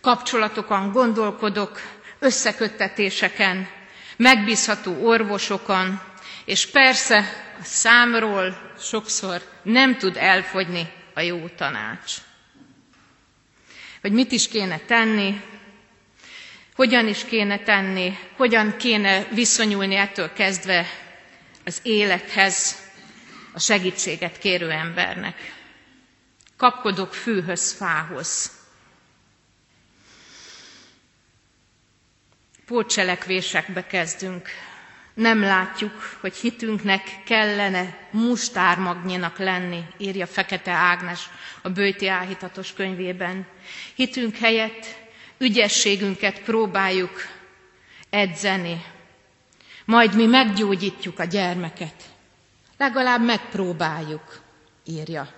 kapcsolatokon 0.00 0.92
gondolkodok, 0.92 1.80
összeköttetéseken, 2.18 3.68
megbízható 4.16 5.06
orvosokon, 5.06 6.00
és 6.44 6.66
persze 6.66 7.18
a 7.60 7.64
számról 7.64 8.72
sokszor 8.80 9.42
nem 9.62 9.98
tud 9.98 10.16
elfogyni 10.16 10.88
a 11.14 11.20
jó 11.20 11.48
tanács. 11.56 12.12
Hogy 14.00 14.12
mit 14.12 14.32
is 14.32 14.48
kéne 14.48 14.78
tenni, 14.78 15.40
hogyan 16.74 17.08
is 17.08 17.24
kéne 17.24 17.58
tenni, 17.58 18.18
hogyan 18.36 18.76
kéne 18.76 19.26
viszonyulni 19.30 19.94
ettől 19.94 20.32
kezdve 20.32 20.86
az 21.64 21.80
élethez, 21.82 22.81
a 23.52 23.58
segítséget 23.58 24.38
kérő 24.38 24.70
embernek. 24.70 25.36
Kapkodok 26.56 27.14
fűhöz, 27.14 27.72
fához. 27.72 28.50
Pótcselekvésekbe 32.66 33.86
kezdünk. 33.86 34.48
Nem 35.14 35.40
látjuk, 35.40 36.16
hogy 36.20 36.36
hitünknek 36.36 37.02
kellene 37.24 37.98
mustármagnyinak 38.10 39.38
lenni, 39.38 39.84
írja 39.98 40.26
Fekete 40.26 40.70
Ágnes 40.70 41.28
a 41.62 41.68
Bőti 41.68 42.08
Áhítatos 42.08 42.72
könyvében. 42.72 43.46
Hitünk 43.94 44.36
helyett 44.36 44.86
ügyességünket 45.38 46.40
próbáljuk 46.42 47.20
edzeni, 48.10 48.84
majd 49.84 50.14
mi 50.14 50.26
meggyógyítjuk 50.26 51.18
a 51.18 51.24
gyermeket. 51.24 52.11
Legalább 52.82 53.24
megpróbáljuk, 53.24 54.40
írja. 54.84 55.28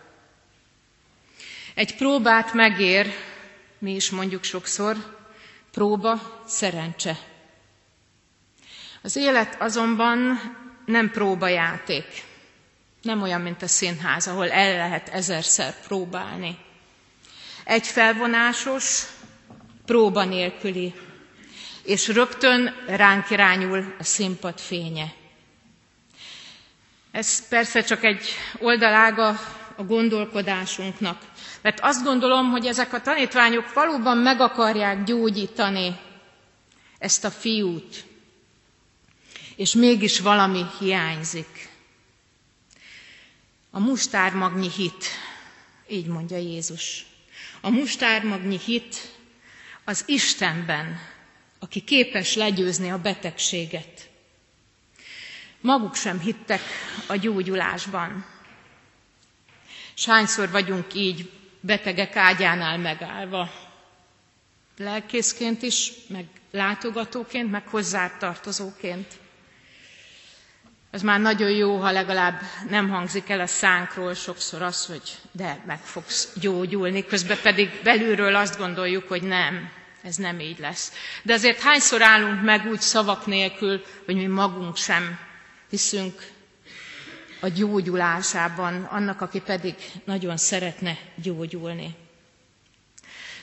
Egy 1.74 1.96
próbát 1.96 2.52
megér, 2.52 3.14
mi 3.78 3.94
is 3.94 4.10
mondjuk 4.10 4.44
sokszor, 4.44 4.96
próba 5.72 6.42
szerencse. 6.46 7.16
Az 9.02 9.16
élet 9.16 9.60
azonban 9.60 10.40
nem 10.86 11.10
próbajáték. 11.10 12.06
Nem 13.02 13.22
olyan, 13.22 13.40
mint 13.40 13.62
a 13.62 13.66
színház, 13.68 14.26
ahol 14.26 14.50
el 14.50 14.76
lehet 14.76 15.08
ezerszer 15.08 15.74
próbálni. 15.86 16.58
Egy 17.64 17.86
felvonásos, 17.86 19.02
próba 19.84 20.24
nélküli, 20.24 20.94
és 21.82 22.08
rögtön 22.08 22.74
ránk 22.86 23.30
irányul 23.30 23.94
a 23.98 24.04
színpad 24.04 24.58
fénye. 24.60 25.22
Ez 27.14 27.48
persze 27.48 27.82
csak 27.82 28.04
egy 28.04 28.24
oldalága 28.58 29.28
a 29.76 29.82
gondolkodásunknak, 29.82 31.22
mert 31.62 31.80
azt 31.80 32.04
gondolom, 32.04 32.50
hogy 32.50 32.66
ezek 32.66 32.92
a 32.92 33.00
tanítványok 33.00 33.72
valóban 33.72 34.16
meg 34.18 34.40
akarják 34.40 35.04
gyógyítani 35.04 35.96
ezt 36.98 37.24
a 37.24 37.30
fiút, 37.30 38.04
és 39.56 39.74
mégis 39.74 40.20
valami 40.20 40.64
hiányzik. 40.78 41.68
A 43.70 43.78
mustármagnyi 43.78 44.70
hit, 44.70 45.04
így 45.88 46.06
mondja 46.06 46.36
Jézus. 46.36 47.06
A 47.60 47.70
mustármagnyi 47.70 48.58
hit 48.58 48.96
az 49.84 50.02
Istenben, 50.06 50.98
aki 51.58 51.80
képes 51.80 52.34
legyőzni 52.34 52.90
a 52.90 52.98
betegséget. 52.98 54.12
Maguk 55.64 55.94
sem 55.94 56.20
hittek 56.20 56.60
a 57.06 57.16
gyógyulásban. 57.16 58.24
Sányszor 59.94 60.50
vagyunk 60.50 60.94
így 60.94 61.30
betegek 61.60 62.16
ágyánál 62.16 62.78
megállva, 62.78 63.50
lelkészként 64.78 65.62
is, 65.62 65.92
meg 66.08 66.24
látogatóként, 66.50 67.50
meg 67.50 67.68
hozzátartozóként. 67.68 69.06
Ez 70.90 71.02
már 71.02 71.20
nagyon 71.20 71.50
jó, 71.50 71.76
ha 71.76 71.90
legalább 71.90 72.40
nem 72.68 72.88
hangzik 72.88 73.28
el 73.28 73.40
a 73.40 73.46
szánkról 73.46 74.14
sokszor 74.14 74.62
az, 74.62 74.86
hogy 74.86 75.18
de 75.32 75.62
meg 75.66 75.78
fogsz 75.80 76.32
gyógyulni, 76.40 77.04
közben 77.04 77.38
pedig 77.42 77.80
belülről 77.82 78.34
azt 78.34 78.58
gondoljuk, 78.58 79.08
hogy 79.08 79.22
nem, 79.22 79.70
ez 80.02 80.16
nem 80.16 80.40
így 80.40 80.58
lesz. 80.58 80.92
De 81.22 81.32
azért 81.32 81.60
hányszor 81.60 82.02
állunk 82.02 82.42
meg 82.42 82.66
úgy 82.66 82.80
szavak 82.80 83.26
nélkül, 83.26 83.84
hogy 84.04 84.14
mi 84.14 84.26
magunk 84.26 84.76
sem 84.76 85.18
hiszünk 85.70 86.26
a 87.40 87.48
gyógyulásában, 87.48 88.82
annak, 88.84 89.20
aki 89.20 89.40
pedig 89.40 89.74
nagyon 90.04 90.36
szeretne 90.36 90.98
gyógyulni. 91.14 91.94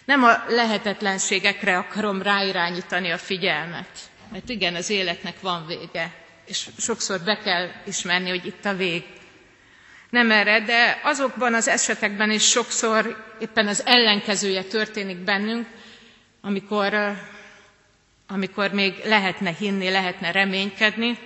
Nem 0.06 0.24
a 0.24 0.44
lehetetlenségekre 0.48 1.78
akarom 1.78 2.22
ráirányítani 2.22 3.10
a 3.12 3.18
figyelmet, 3.18 4.00
mert 4.32 4.50
igen, 4.50 4.76
az 4.76 4.90
életnek 4.90 5.42
van 5.42 5.66
vége, 5.68 6.14
és 6.46 6.68
sokszor 6.78 7.20
be 7.22 7.38
kell 7.38 7.70
ismerni, 7.86 8.30
hogy 8.30 8.46
itt 8.46 8.66
a 8.66 8.74
vég. 8.76 9.04
Nem 10.10 10.32
erre, 10.32 10.60
de 10.62 11.00
azokban 11.04 11.54
az 11.54 11.68
esetekben 11.68 12.32
is 12.32 12.44
sokszor 12.50 13.26
éppen 13.40 13.68
az 13.68 13.86
ellenkezője 13.86 14.64
történik 14.64 15.18
bennünk, 15.18 15.68
amikor, 16.42 16.94
amikor 18.28 18.72
még 18.72 18.94
lehetne 19.06 19.52
hinni, 19.60 19.90
lehetne 19.90 20.32
reménykedni, 20.32 21.18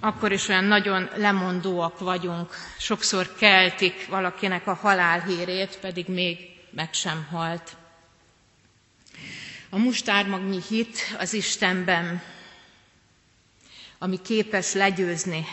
akkor 0.00 0.32
is 0.32 0.48
olyan 0.48 0.64
nagyon 0.64 1.08
lemondóak 1.16 1.98
vagyunk. 1.98 2.54
Sokszor 2.78 3.34
keltik 3.34 4.06
valakinek 4.08 4.66
a 4.66 4.74
halálhírét, 4.74 5.78
pedig 5.80 6.08
még 6.08 6.38
meg 6.70 6.92
sem 6.92 7.26
halt. 7.30 7.76
A 9.70 9.78
mustármagnyi 9.78 10.60
hit 10.68 10.98
az 11.18 11.32
Istenben, 11.34 12.22
ami 13.98 14.20
képes 14.22 14.72
legyőzni 14.72 15.44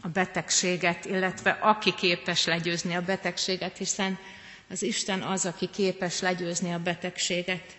a 0.00 0.08
betegséget, 0.08 1.04
illetve 1.04 1.50
aki 1.50 1.94
képes 1.94 2.44
legyőzni 2.44 2.94
a 2.94 3.00
betegséget, 3.02 3.76
hiszen 3.76 4.18
az 4.70 4.82
Isten 4.82 5.22
az, 5.22 5.46
aki 5.46 5.66
képes 5.70 6.20
legyőzni 6.20 6.72
a 6.72 6.78
betegséget. 6.78 7.76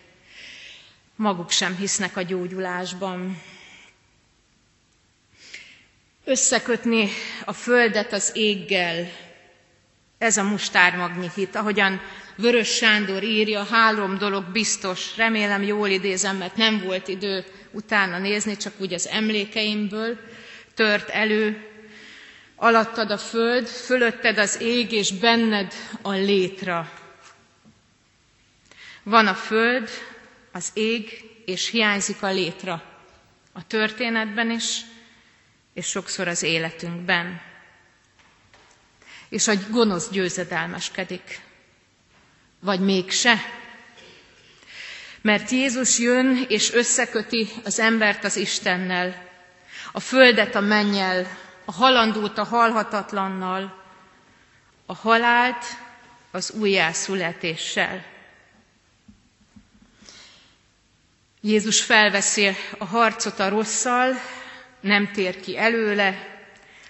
Maguk 1.16 1.50
sem 1.50 1.76
hisznek 1.76 2.16
a 2.16 2.22
gyógyulásban. 2.22 3.42
Összekötni 6.30 7.08
a 7.44 7.52
földet 7.52 8.12
az 8.12 8.30
éggel, 8.34 9.10
ez 10.18 10.36
a 10.36 10.42
mustármagnyi 10.42 11.30
hit, 11.34 11.54
ahogyan 11.54 12.00
Vörös 12.36 12.68
Sándor 12.68 13.22
írja, 13.22 13.64
három 13.64 14.18
dolog 14.18 14.44
biztos, 14.44 15.16
remélem 15.16 15.62
jól 15.62 15.88
idézem, 15.88 16.36
mert 16.36 16.56
nem 16.56 16.80
volt 16.84 17.08
idő 17.08 17.44
utána 17.70 18.18
nézni, 18.18 18.56
csak 18.56 18.72
úgy 18.78 18.92
az 18.94 19.08
emlékeimből 19.08 20.18
tört 20.74 21.08
elő. 21.08 21.66
Alattad 22.56 23.10
a 23.10 23.18
föld, 23.18 23.66
fölötted 23.66 24.38
az 24.38 24.60
ég, 24.60 24.92
és 24.92 25.12
benned 25.12 25.72
a 26.02 26.10
létra. 26.12 26.92
Van 29.02 29.26
a 29.26 29.34
föld, 29.34 29.88
az 30.52 30.70
ég, 30.74 31.24
és 31.44 31.70
hiányzik 31.70 32.22
a 32.22 32.30
létra. 32.32 32.82
A 33.52 33.66
történetben 33.66 34.50
is, 34.50 34.80
és 35.80 35.86
sokszor 35.86 36.28
az 36.28 36.42
életünkben. 36.42 37.40
És 39.28 39.48
a 39.48 39.52
gonosz 39.70 40.10
győzedelmeskedik. 40.10 41.40
Vagy 42.58 42.80
mégse? 42.80 43.34
Mert 45.20 45.50
Jézus 45.50 45.98
jön 45.98 46.44
és 46.48 46.72
összeköti 46.72 47.48
az 47.64 47.78
embert 47.78 48.24
az 48.24 48.36
Istennel, 48.36 49.28
a 49.92 50.00
földet 50.00 50.54
a 50.54 50.60
mennyel, 50.60 51.26
a 51.64 51.72
halandót 51.72 52.38
a 52.38 52.44
halhatatlannal, 52.44 53.84
a 54.86 54.94
halált 54.94 55.64
az 56.30 56.50
újjászületéssel. 56.50 58.04
Jézus 61.40 61.82
felveszi 61.82 62.56
a 62.78 62.84
harcot 62.84 63.38
a 63.38 63.48
rosszal, 63.48 64.14
nem 64.80 65.10
tér 65.12 65.40
ki 65.40 65.58
előle, 65.58 66.38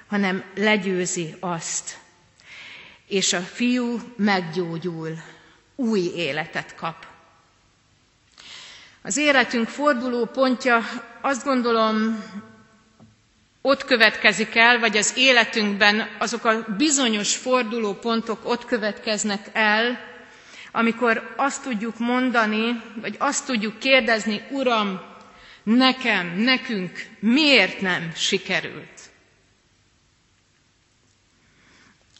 hanem 0.07 0.45
legyőzi 0.55 1.35
azt. 1.41 1.99
És 3.07 3.33
a 3.33 3.41
fiú 3.41 4.01
meggyógyul, 4.17 5.19
új 5.77 6.01
életet 6.01 6.75
kap. 6.75 7.07
Az 9.03 9.17
életünk 9.17 9.69
forduló 9.69 10.25
pontja 10.25 10.81
azt 11.21 11.45
gondolom 11.45 12.25
ott 13.63 13.85
következik 13.85 14.57
el, 14.57 14.79
vagy 14.79 14.97
az 14.97 15.13
életünkben 15.17 16.09
azok 16.19 16.45
a 16.45 16.65
bizonyos 16.77 17.37
forduló 17.37 17.95
pontok 17.95 18.49
ott 18.49 18.65
következnek 18.65 19.51
el, 19.53 20.09
amikor 20.73 21.35
azt 21.37 21.63
tudjuk 21.63 21.99
mondani, 21.99 22.83
vagy 23.01 23.15
azt 23.19 23.47
tudjuk 23.47 23.79
kérdezni, 23.79 24.43
Uram, 24.51 25.01
nekem, 25.77 26.27
nekünk 26.39 27.07
miért 27.19 27.81
nem 27.81 28.13
sikerült? 28.15 29.01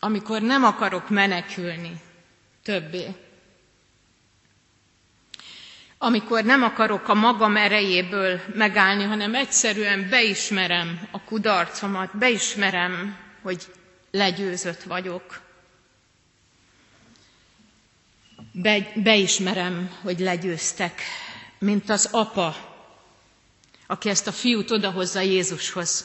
Amikor 0.01 0.43
nem 0.43 0.65
akarok 0.65 1.09
menekülni 1.09 1.93
többé 2.63 3.07
amikor 6.03 6.45
nem 6.45 6.63
akarok 6.63 7.09
a 7.09 7.15
magam 7.15 7.57
erejéből 7.57 8.41
megállni, 8.55 9.03
hanem 9.05 9.35
egyszerűen 9.35 10.09
beismerem 10.09 11.09
a 11.11 11.21
kudarcomat, 11.25 12.17
beismerem, 12.19 13.17
hogy 13.43 13.63
legyőzött 14.11 14.83
vagyok. 14.83 15.41
Be, 18.53 18.93
beismerem, 18.95 19.91
hogy 20.03 20.19
legyőztek, 20.19 21.01
mint 21.59 21.91
az 21.91 22.09
apa, 22.11 22.70
aki 23.91 24.09
ezt 24.09 24.27
a 24.27 24.33
fiút 24.33 24.71
odahozza 24.71 25.21
Jézushoz. 25.21 26.05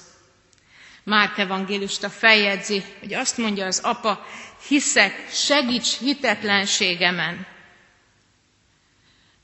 Márk 1.03 1.37
evangélista 1.37 2.09
feljegyzi, 2.09 2.83
hogy 2.99 3.13
azt 3.13 3.37
mondja 3.37 3.65
az 3.65 3.79
apa, 3.83 4.25
hiszek, 4.67 5.29
segíts 5.31 5.97
hitetlenségemen, 5.97 7.45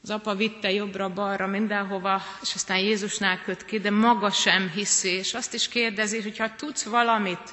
az 0.03 0.09
apa 0.09 0.35
vitte 0.35 0.71
jobbra-balra 0.71 1.47
mindenhova, 1.47 2.21
és 2.41 2.53
aztán 2.55 2.77
Jézusnál 2.77 3.41
köt 3.41 3.65
ki, 3.65 3.79
de 3.79 3.91
maga 3.91 4.31
sem 4.31 4.69
hiszi, 4.69 5.09
és 5.09 5.33
azt 5.33 5.53
is 5.53 5.67
kérdezi, 5.67 6.21
hogy 6.21 6.37
ha 6.37 6.55
tudsz 6.55 6.83
valamit 6.83 7.49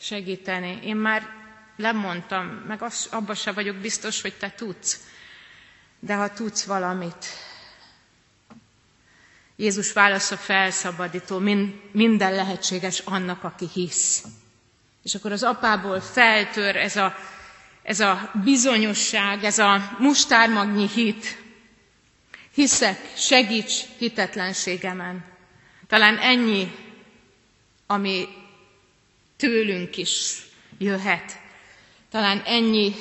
segíteni, 0.00 0.78
én 0.82 0.96
már 0.96 1.28
lemondtam, 1.76 2.46
meg 2.46 2.82
abban 3.10 3.34
se 3.34 3.52
vagyok 3.52 3.76
biztos, 3.76 4.20
hogy 4.20 4.34
te 4.34 4.50
tudsz, 4.50 5.00
de 6.00 6.14
ha 6.14 6.32
tudsz 6.32 6.64
valamit, 6.64 7.26
Jézus 9.56 9.92
válasza 9.92 10.36
felszabadító, 10.36 11.38
minden 11.92 12.34
lehetséges 12.34 12.98
annak, 12.98 13.44
aki 13.44 13.68
hisz. 13.72 14.24
És 15.02 15.14
akkor 15.14 15.32
az 15.32 15.42
apából 15.42 16.00
feltör 16.00 16.76
ez 16.76 16.96
a, 16.96 17.14
ez 17.82 18.00
a 18.00 18.30
bizonyosság, 18.44 19.44
ez 19.44 19.58
a 19.58 19.96
mustármagnyi 19.98 20.88
hit, 20.88 21.42
Hiszek, 22.54 22.98
segíts 23.16 23.72
hitetlenségemen. 23.98 25.24
Talán 25.86 26.18
ennyi, 26.18 26.72
ami 27.86 28.28
tőlünk 29.36 29.96
is 29.96 30.36
jöhet. 30.78 31.38
Talán 32.10 32.42
ennyi, 32.46 32.94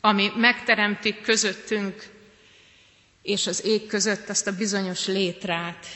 ami 0.00 0.32
megteremtik 0.36 1.20
közöttünk 1.20 2.06
és 3.28 3.46
az 3.46 3.64
ég 3.64 3.86
között 3.86 4.28
azt 4.28 4.46
a 4.46 4.56
bizonyos 4.56 5.06
létrát, 5.06 5.86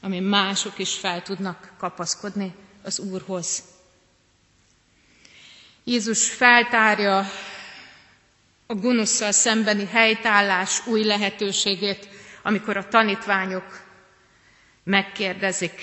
ami 0.00 0.20
mások 0.20 0.78
is 0.78 0.94
fel 0.94 1.22
tudnak 1.22 1.72
kapaszkodni 1.78 2.54
az 2.82 2.98
Úrhoz. 2.98 3.62
Jézus 5.84 6.30
feltárja 6.30 7.18
a 8.66 8.74
gonoszszal 8.74 9.32
szembeni 9.32 9.86
helytállás 9.86 10.86
új 10.86 11.04
lehetőségét, 11.04 12.08
amikor 12.42 12.76
a 12.76 12.88
tanítványok 12.88 13.80
megkérdezik, 14.84 15.80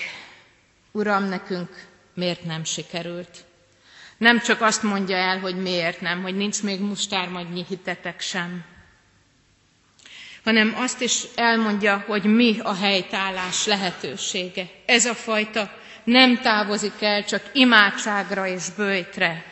Uram, 0.92 1.24
nekünk 1.24 1.86
miért 2.14 2.44
nem 2.44 2.64
sikerült? 2.64 3.44
Nem 4.18 4.40
csak 4.40 4.60
azt 4.60 4.82
mondja 4.82 5.16
el, 5.16 5.38
hogy 5.38 5.56
miért 5.56 6.00
nem, 6.00 6.22
hogy 6.22 6.36
nincs 6.36 6.62
még 6.62 6.80
mustármadnyi 6.80 7.64
hitetek 7.68 8.20
sem, 8.20 8.64
hanem 10.44 10.74
azt 10.76 11.00
is 11.00 11.22
elmondja, 11.34 12.04
hogy 12.06 12.24
mi 12.24 12.56
a 12.62 12.74
helytállás 12.74 13.66
lehetősége. 13.66 14.66
Ez 14.86 15.04
a 15.06 15.14
fajta 15.14 15.78
nem 16.04 16.40
távozik 16.40 16.92
el 17.02 17.24
csak 17.24 17.50
imádságra 17.52 18.46
és 18.46 18.62
bőjtre. 18.76 19.44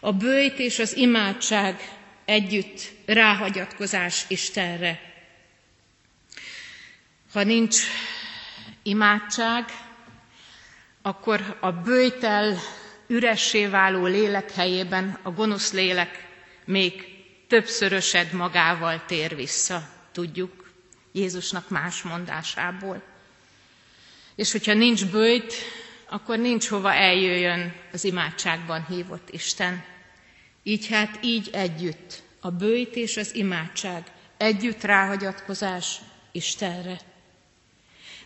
A 0.00 0.12
bőjt 0.12 0.58
és 0.58 0.78
az 0.78 0.96
imádság 0.96 1.88
együtt 2.24 2.80
ráhagyatkozás 3.06 4.24
Istenre. 4.28 5.00
Ha 7.32 7.42
nincs 7.42 7.76
imádság, 8.82 9.64
akkor 11.02 11.56
a 11.60 11.72
bőjtel 11.72 12.58
üressé 13.06 13.66
váló 13.66 14.04
lélek 14.06 14.52
helyében 14.54 15.18
a 15.22 15.30
gonosz 15.30 15.72
lélek 15.72 16.26
még 16.64 17.17
többszörösed 17.48 18.32
magával 18.32 19.04
tér 19.06 19.36
vissza, 19.36 19.88
tudjuk 20.12 20.70
Jézusnak 21.12 21.68
más 21.68 22.02
mondásából. 22.02 23.02
És 24.34 24.52
hogyha 24.52 24.74
nincs 24.74 25.06
bőjt, 25.06 25.52
akkor 26.08 26.38
nincs 26.38 26.66
hova 26.68 26.92
eljöjjön 26.94 27.74
az 27.92 28.04
imádságban 28.04 28.86
hívott 28.88 29.30
Isten. 29.30 29.84
Így 30.62 30.88
hát 30.88 31.18
így 31.22 31.48
együtt, 31.52 32.22
a 32.40 32.50
bőjt 32.50 32.96
és 32.96 33.16
az 33.16 33.34
imádság, 33.34 34.12
együtt 34.36 34.82
ráhagyatkozás 34.82 35.96
Istenre. 36.32 37.00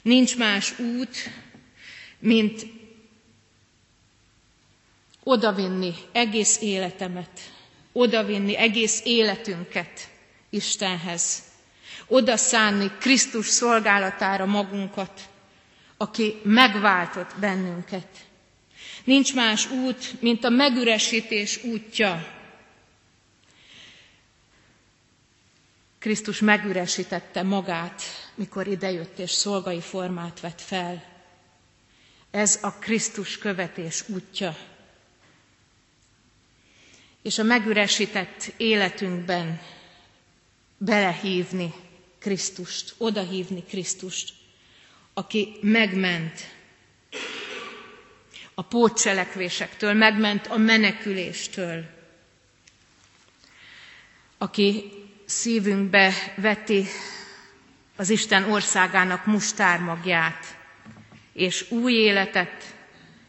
Nincs 0.02 0.37
más 0.37 0.78
út, 0.78 1.16
mint 2.18 2.66
odavinni 5.22 5.94
egész 6.12 6.61
életemet, 6.61 7.40
odavinni 7.92 8.57
egész 8.57 9.00
életünket 9.05 10.09
Istenhez, 10.50 11.42
oda 12.07 12.37
szánni 12.37 12.90
Krisztus 13.00 13.46
szolgálatára 13.46 14.46
magunkat, 14.46 15.20
aki 15.96 16.40
megváltott 16.42 17.35
bennünket. 17.40 18.07
Nincs 19.05 19.35
más 19.35 19.70
út, 19.70 20.20
mint 20.22 20.44
a 20.44 20.48
megüresítés 20.48 21.64
útja. 21.64 22.26
Krisztus 25.98 26.40
megüresítette 26.40 27.42
magát, 27.42 28.02
mikor 28.35 28.66
idejött 28.66 29.18
és 29.18 29.31
szolgai 29.31 29.81
formát 29.81 30.40
vett 30.40 30.61
fel. 30.61 31.05
Ez 32.31 32.59
a 32.62 32.72
Krisztus 32.72 33.38
követés 33.38 34.05
útja 34.09 34.57
és 37.22 37.38
a 37.38 37.42
megüresített 37.42 38.52
életünkben 38.56 39.61
belehívni 40.78 41.72
Krisztust, 42.18 42.94
odahívni 42.98 43.62
Krisztust, 43.64 44.32
aki 45.14 45.56
megment 45.61 46.40
a 48.54 48.62
pótcselekvésektől, 48.62 49.92
megment 49.92 50.46
a 50.46 50.56
meneküléstől, 50.56 51.85
aki 54.38 54.92
szívünkbe 55.24 56.12
veti 56.37 56.87
az 57.96 58.11
Isten 58.11 58.50
országának 58.50 59.26
mustármagját, 59.26 60.58
és 61.32 61.70
új 61.70 61.92
életet 61.92 62.74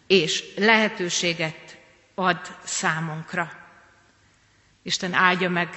és 0.08 0.43
lehetőséget 0.56 1.77
ad 2.15 2.58
számunkra. 2.63 3.62
Isten 4.84 5.13
áldja 5.13 5.50
meg 5.50 5.69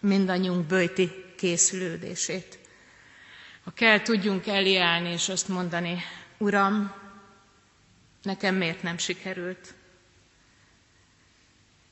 mindannyiunk 0.00 0.66
bőti 0.66 1.10
készülődését. 1.36 2.58
Ha 3.64 3.70
kell, 3.72 4.00
tudjunk 4.00 4.46
eljárni 4.46 5.08
és 5.12 5.28
azt 5.28 5.48
mondani, 5.48 6.02
Uram, 6.38 6.94
nekem 8.22 8.54
miért 8.54 8.82
nem 8.82 8.98
sikerült? 8.98 9.74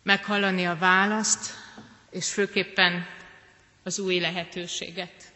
Meghallani 0.03 0.67
a 0.67 0.77
választ, 0.77 1.55
és 2.11 2.33
főképpen 2.33 3.07
az 3.83 3.99
új 3.99 4.19
lehetőséget. 4.21 5.33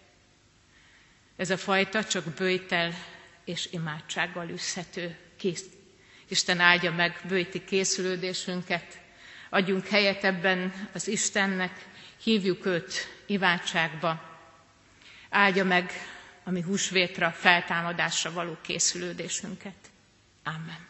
Ez 1.36 1.50
a 1.50 1.56
fajta 1.56 2.04
csak 2.04 2.24
bőjtel 2.24 2.92
és 3.44 3.68
imádsággal 3.72 4.48
üzhető 4.48 5.16
kész. 5.36 5.64
Isten 6.28 6.60
áldja 6.60 6.92
meg 6.92 7.20
bőjti 7.28 7.64
készülődésünket, 7.64 8.99
adjunk 9.50 9.86
helyet 9.86 10.24
ebben 10.24 10.88
az 10.92 11.08
Istennek, 11.08 11.86
hívjuk 12.22 12.66
őt 12.66 12.92
imádságba. 13.26 14.38
Áldja 15.30 15.64
meg 15.64 15.92
a 16.44 16.50
mi 16.50 16.60
húsvétra, 16.60 17.30
feltámadásra 17.30 18.32
való 18.32 18.56
készülődésünket. 18.60 19.74
Amen. 20.44 20.86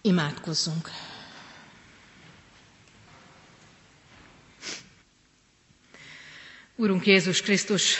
Imádkozzunk. 0.00 0.90
Úrunk 6.76 7.06
Jézus 7.06 7.42
Krisztus, 7.42 7.96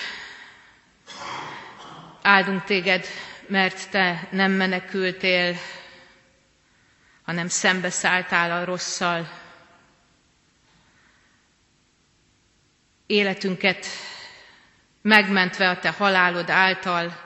áldunk 2.22 2.64
téged, 2.64 3.06
mert 3.46 3.90
te 3.90 4.28
nem 4.30 4.52
menekültél 4.52 5.56
hanem 7.30 7.48
szembeszálltál 7.48 8.50
a 8.50 8.64
rosszal. 8.64 9.28
Életünket 13.06 13.86
megmentve 15.02 15.68
a 15.68 15.78
te 15.78 15.90
halálod 15.90 16.50
által, 16.50 17.16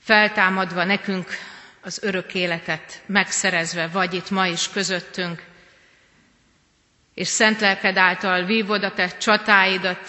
feltámadva 0.00 0.84
nekünk 0.84 1.28
az 1.80 2.02
örök 2.02 2.34
életet 2.34 3.02
megszerezve 3.06 3.86
vagy 3.86 4.14
itt 4.14 4.30
ma 4.30 4.46
is 4.46 4.70
közöttünk, 4.70 5.44
és 7.14 7.28
szent 7.28 7.60
lelked 7.60 7.96
által 7.96 8.44
vívod 8.44 8.82
a 8.84 8.92
te 8.92 9.16
csatáidat 9.16 10.08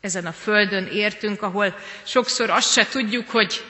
ezen 0.00 0.26
a 0.26 0.32
földön 0.32 0.86
értünk, 0.86 1.42
ahol 1.42 1.74
sokszor 2.04 2.50
azt 2.50 2.72
se 2.72 2.86
tudjuk, 2.86 3.30
hogy 3.30 3.64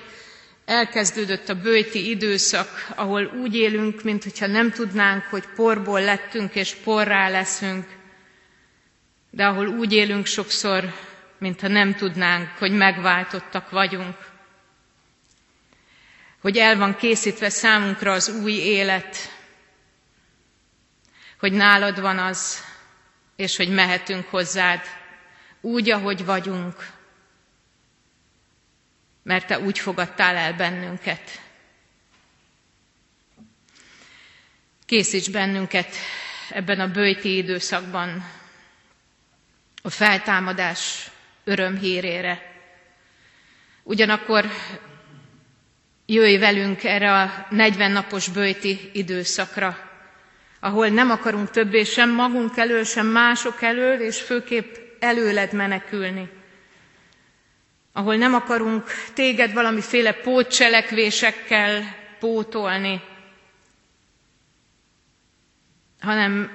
elkezdődött 0.66 1.48
a 1.48 1.54
bőti 1.60 2.08
időszak, 2.10 2.86
ahol 2.96 3.24
úgy 3.26 3.54
élünk, 3.54 4.02
mintha 4.02 4.46
nem 4.46 4.70
tudnánk, 4.70 5.24
hogy 5.24 5.44
porból 5.54 6.00
lettünk 6.00 6.54
és 6.54 6.74
porrá 6.74 7.28
leszünk, 7.28 7.86
de 9.30 9.46
ahol 9.46 9.66
úgy 9.66 9.92
élünk 9.92 10.26
sokszor, 10.26 10.84
mintha 11.38 11.68
nem 11.68 11.94
tudnánk, 11.94 12.48
hogy 12.58 12.72
megváltottak 12.72 13.70
vagyunk. 13.70 14.16
Hogy 16.40 16.56
el 16.56 16.76
van 16.76 16.96
készítve 16.96 17.48
számunkra 17.48 18.12
az 18.12 18.28
új 18.28 18.52
élet, 18.52 19.16
hogy 21.38 21.52
nálad 21.52 22.00
van 22.00 22.18
az, 22.18 22.64
és 23.36 23.56
hogy 23.56 23.68
mehetünk 23.68 24.26
hozzád. 24.28 24.80
Úgy, 25.60 25.90
ahogy 25.90 26.24
vagyunk, 26.24 26.74
mert 29.26 29.46
Te 29.46 29.58
úgy 29.60 29.78
fogadtál 29.78 30.36
el 30.36 30.52
bennünket. 30.54 31.40
Készíts 34.86 35.30
bennünket 35.30 35.94
ebben 36.50 36.80
a 36.80 36.90
bőjti 36.90 37.36
időszakban 37.36 38.24
a 39.82 39.90
feltámadás 39.90 41.10
örömhírére. 41.44 42.42
Ugyanakkor 43.82 44.44
jöjj 46.06 46.36
velünk 46.36 46.84
erre 46.84 47.12
a 47.22 47.46
40 47.50 47.90
napos 47.90 48.28
bőjti 48.28 48.90
időszakra, 48.92 49.78
ahol 50.60 50.88
nem 50.88 51.10
akarunk 51.10 51.50
többé 51.50 51.82
sem 51.84 52.10
magunk 52.10 52.56
elől, 52.56 52.84
sem 52.84 53.06
mások 53.06 53.62
elől, 53.62 54.00
és 54.00 54.20
főképp 54.20 54.74
előled 54.98 55.52
menekülni 55.52 56.30
ahol 57.96 58.16
nem 58.16 58.34
akarunk 58.34 58.84
téged 59.14 59.52
valamiféle 59.52 60.12
pótcselekvésekkel 60.12 61.82
pótolni, 62.18 63.00
hanem 66.00 66.50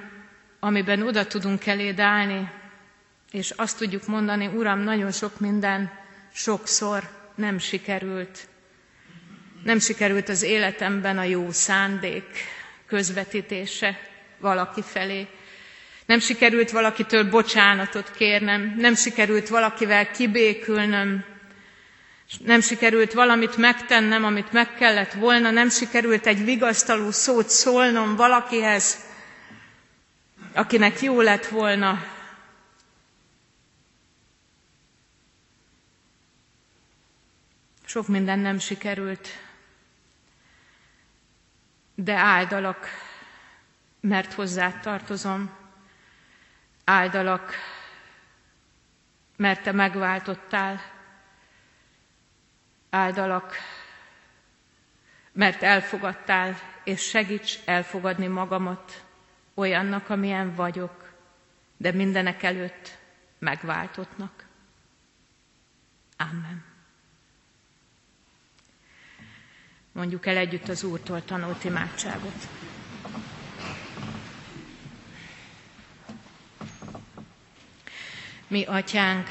amiben 0.60 1.02
oda 1.02 1.26
tudunk 1.26 1.66
eléd 1.66 2.00
állni, 2.00 2.50
és 3.32 3.50
azt 3.50 3.78
tudjuk 3.78 4.06
mondani, 4.06 4.46
Uram, 4.46 4.78
nagyon 4.80 5.12
sok 5.12 5.40
minden 5.40 5.90
sokszor 6.32 7.02
nem 7.34 7.58
sikerült. 7.58 8.48
Nem 9.64 9.78
sikerült 9.78 10.28
az 10.28 10.42
életemben 10.42 11.18
a 11.18 11.22
jó 11.24 11.50
szándék 11.50 12.24
közvetítése 12.86 13.98
valaki 14.38 14.82
felé. 14.82 15.26
Nem 16.06 16.18
sikerült 16.18 16.70
valakitől 16.70 17.30
bocsánatot 17.30 18.10
kérnem, 18.10 18.74
nem 18.78 18.94
sikerült 18.94 19.48
valakivel 19.48 20.10
kibékülnöm, 20.10 21.31
nem 22.38 22.60
sikerült 22.60 23.12
valamit 23.12 23.56
megtennem, 23.56 24.24
amit 24.24 24.52
meg 24.52 24.74
kellett 24.74 25.12
volna, 25.12 25.50
nem 25.50 25.68
sikerült 25.68 26.26
egy 26.26 26.44
vigasztaló 26.44 27.10
szót 27.10 27.48
szólnom 27.48 28.16
valakihez, 28.16 28.98
akinek 30.54 31.00
jó 31.00 31.20
lett 31.20 31.46
volna. 31.46 32.04
Sok 37.84 38.08
minden 38.08 38.38
nem 38.38 38.58
sikerült, 38.58 39.28
de 41.94 42.14
áldalak, 42.14 42.86
mert 44.00 44.32
hozzá 44.32 44.80
tartozom. 44.80 45.50
Áldalak, 46.84 47.52
mert 49.36 49.62
te 49.62 49.72
megváltottál. 49.72 50.91
Áldalak, 52.94 53.54
mert 55.32 55.62
elfogadtál, 55.62 56.58
és 56.84 57.00
segíts 57.00 57.58
elfogadni 57.64 58.26
magamat 58.26 59.04
olyannak, 59.54 60.10
amilyen 60.10 60.54
vagyok, 60.54 61.12
de 61.76 61.92
mindenek 61.92 62.42
előtt 62.42 62.98
megváltottnak. 63.38 64.44
Amen. 66.16 66.64
Mondjuk 69.92 70.26
el 70.26 70.36
együtt 70.36 70.68
az 70.68 70.82
Úrtól 70.84 71.24
tanult 71.24 71.64
imádságot. 71.64 72.48
Mi, 78.48 78.64
Atyánk, 78.64 79.28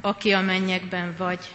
aki 0.00 0.32
a 0.32 0.40
mennyekben 0.40 1.14
vagy, 1.16 1.54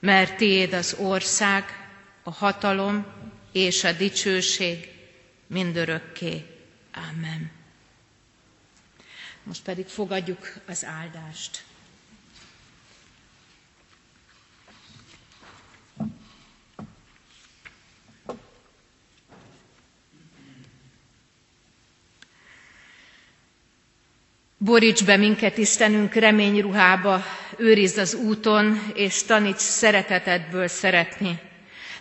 mert 0.00 0.36
tiéd 0.36 0.72
az 0.72 0.94
ország, 0.98 1.64
a 2.22 2.30
hatalom 2.30 3.06
és 3.52 3.84
a 3.84 3.92
dicsőség 3.92 4.88
mindörökké. 5.46 6.44
Amen. 6.94 7.50
Most 9.42 9.62
pedig 9.62 9.86
fogadjuk 9.86 10.54
az 10.66 10.84
áldást. 10.84 11.64
Boríts 24.58 25.04
be 25.04 25.16
minket, 25.16 25.58
Istenünk, 25.58 26.14
reményruhába, 26.14 27.22
őrizd 27.60 27.98
az 27.98 28.14
úton, 28.14 28.82
és 28.94 29.22
taníts 29.22 29.60
szeretetedből 29.60 30.68
szeretni. 30.68 31.38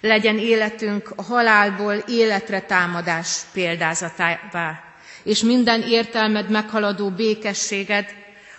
Legyen 0.01 0.37
életünk 0.37 1.11
a 1.15 1.23
halálból 1.23 1.93
életre 2.07 2.61
támadás 2.61 3.37
példázatává 3.53 4.83
és 5.23 5.41
minden 5.43 5.81
értelmed 5.81 6.49
meghaladó 6.49 7.09
békességed, 7.09 8.05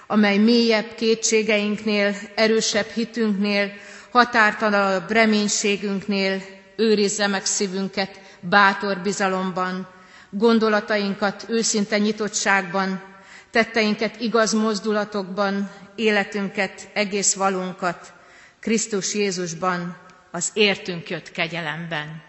amely 0.06 0.38
mélyebb 0.38 0.94
kétségeinknél, 0.94 2.14
erősebb 2.34 2.86
hitünknél, 2.86 3.72
határtalanabb 4.10 5.10
reménységünknél 5.10 6.42
őrizze 6.76 7.26
meg 7.26 7.44
szívünket 7.44 8.20
bátor 8.40 8.98
bizalomban, 8.98 9.88
gondolatainkat 10.30 11.44
őszinte 11.48 11.98
nyitottságban, 11.98 13.02
tetteinket 13.50 14.20
igaz 14.20 14.52
mozdulatokban, 14.52 15.70
életünket, 15.94 16.88
egész 16.92 17.34
valunkat 17.34 18.12
Krisztus 18.60 19.14
Jézusban, 19.14 19.96
az 20.30 20.50
értünk 20.54 21.08
jött 21.10 21.30
kegyelemben. 21.30 22.22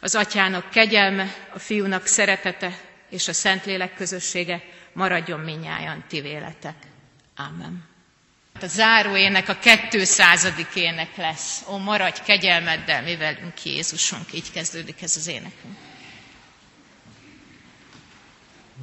Az 0.00 0.14
atyának 0.14 0.70
kegyelme, 0.70 1.34
a 1.54 1.58
fiúnak 1.58 2.06
szeretete, 2.06 2.78
és 3.10 3.28
a 3.28 3.32
Szentlélek 3.32 3.94
közössége 3.94 4.62
maradjon 4.92 5.40
minnyáján 5.40 6.04
ti 6.08 6.20
véletek. 6.20 6.74
Amen. 7.36 7.88
A 8.60 8.66
záró 8.66 9.16
ének 9.16 9.48
a 9.48 9.58
200. 9.90 10.52
ének 10.74 11.16
lesz. 11.16 11.62
Ó, 11.68 11.76
maradj 11.76 12.20
kegyelmeddel, 12.24 13.02
mi 13.02 13.16
velünk 13.16 13.64
Jézusunk. 13.64 14.32
Így 14.32 14.50
kezdődik 14.52 15.02
ez 15.02 15.16
az 15.16 15.26
énekünk. 15.26 15.76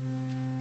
Mm. 0.02 0.57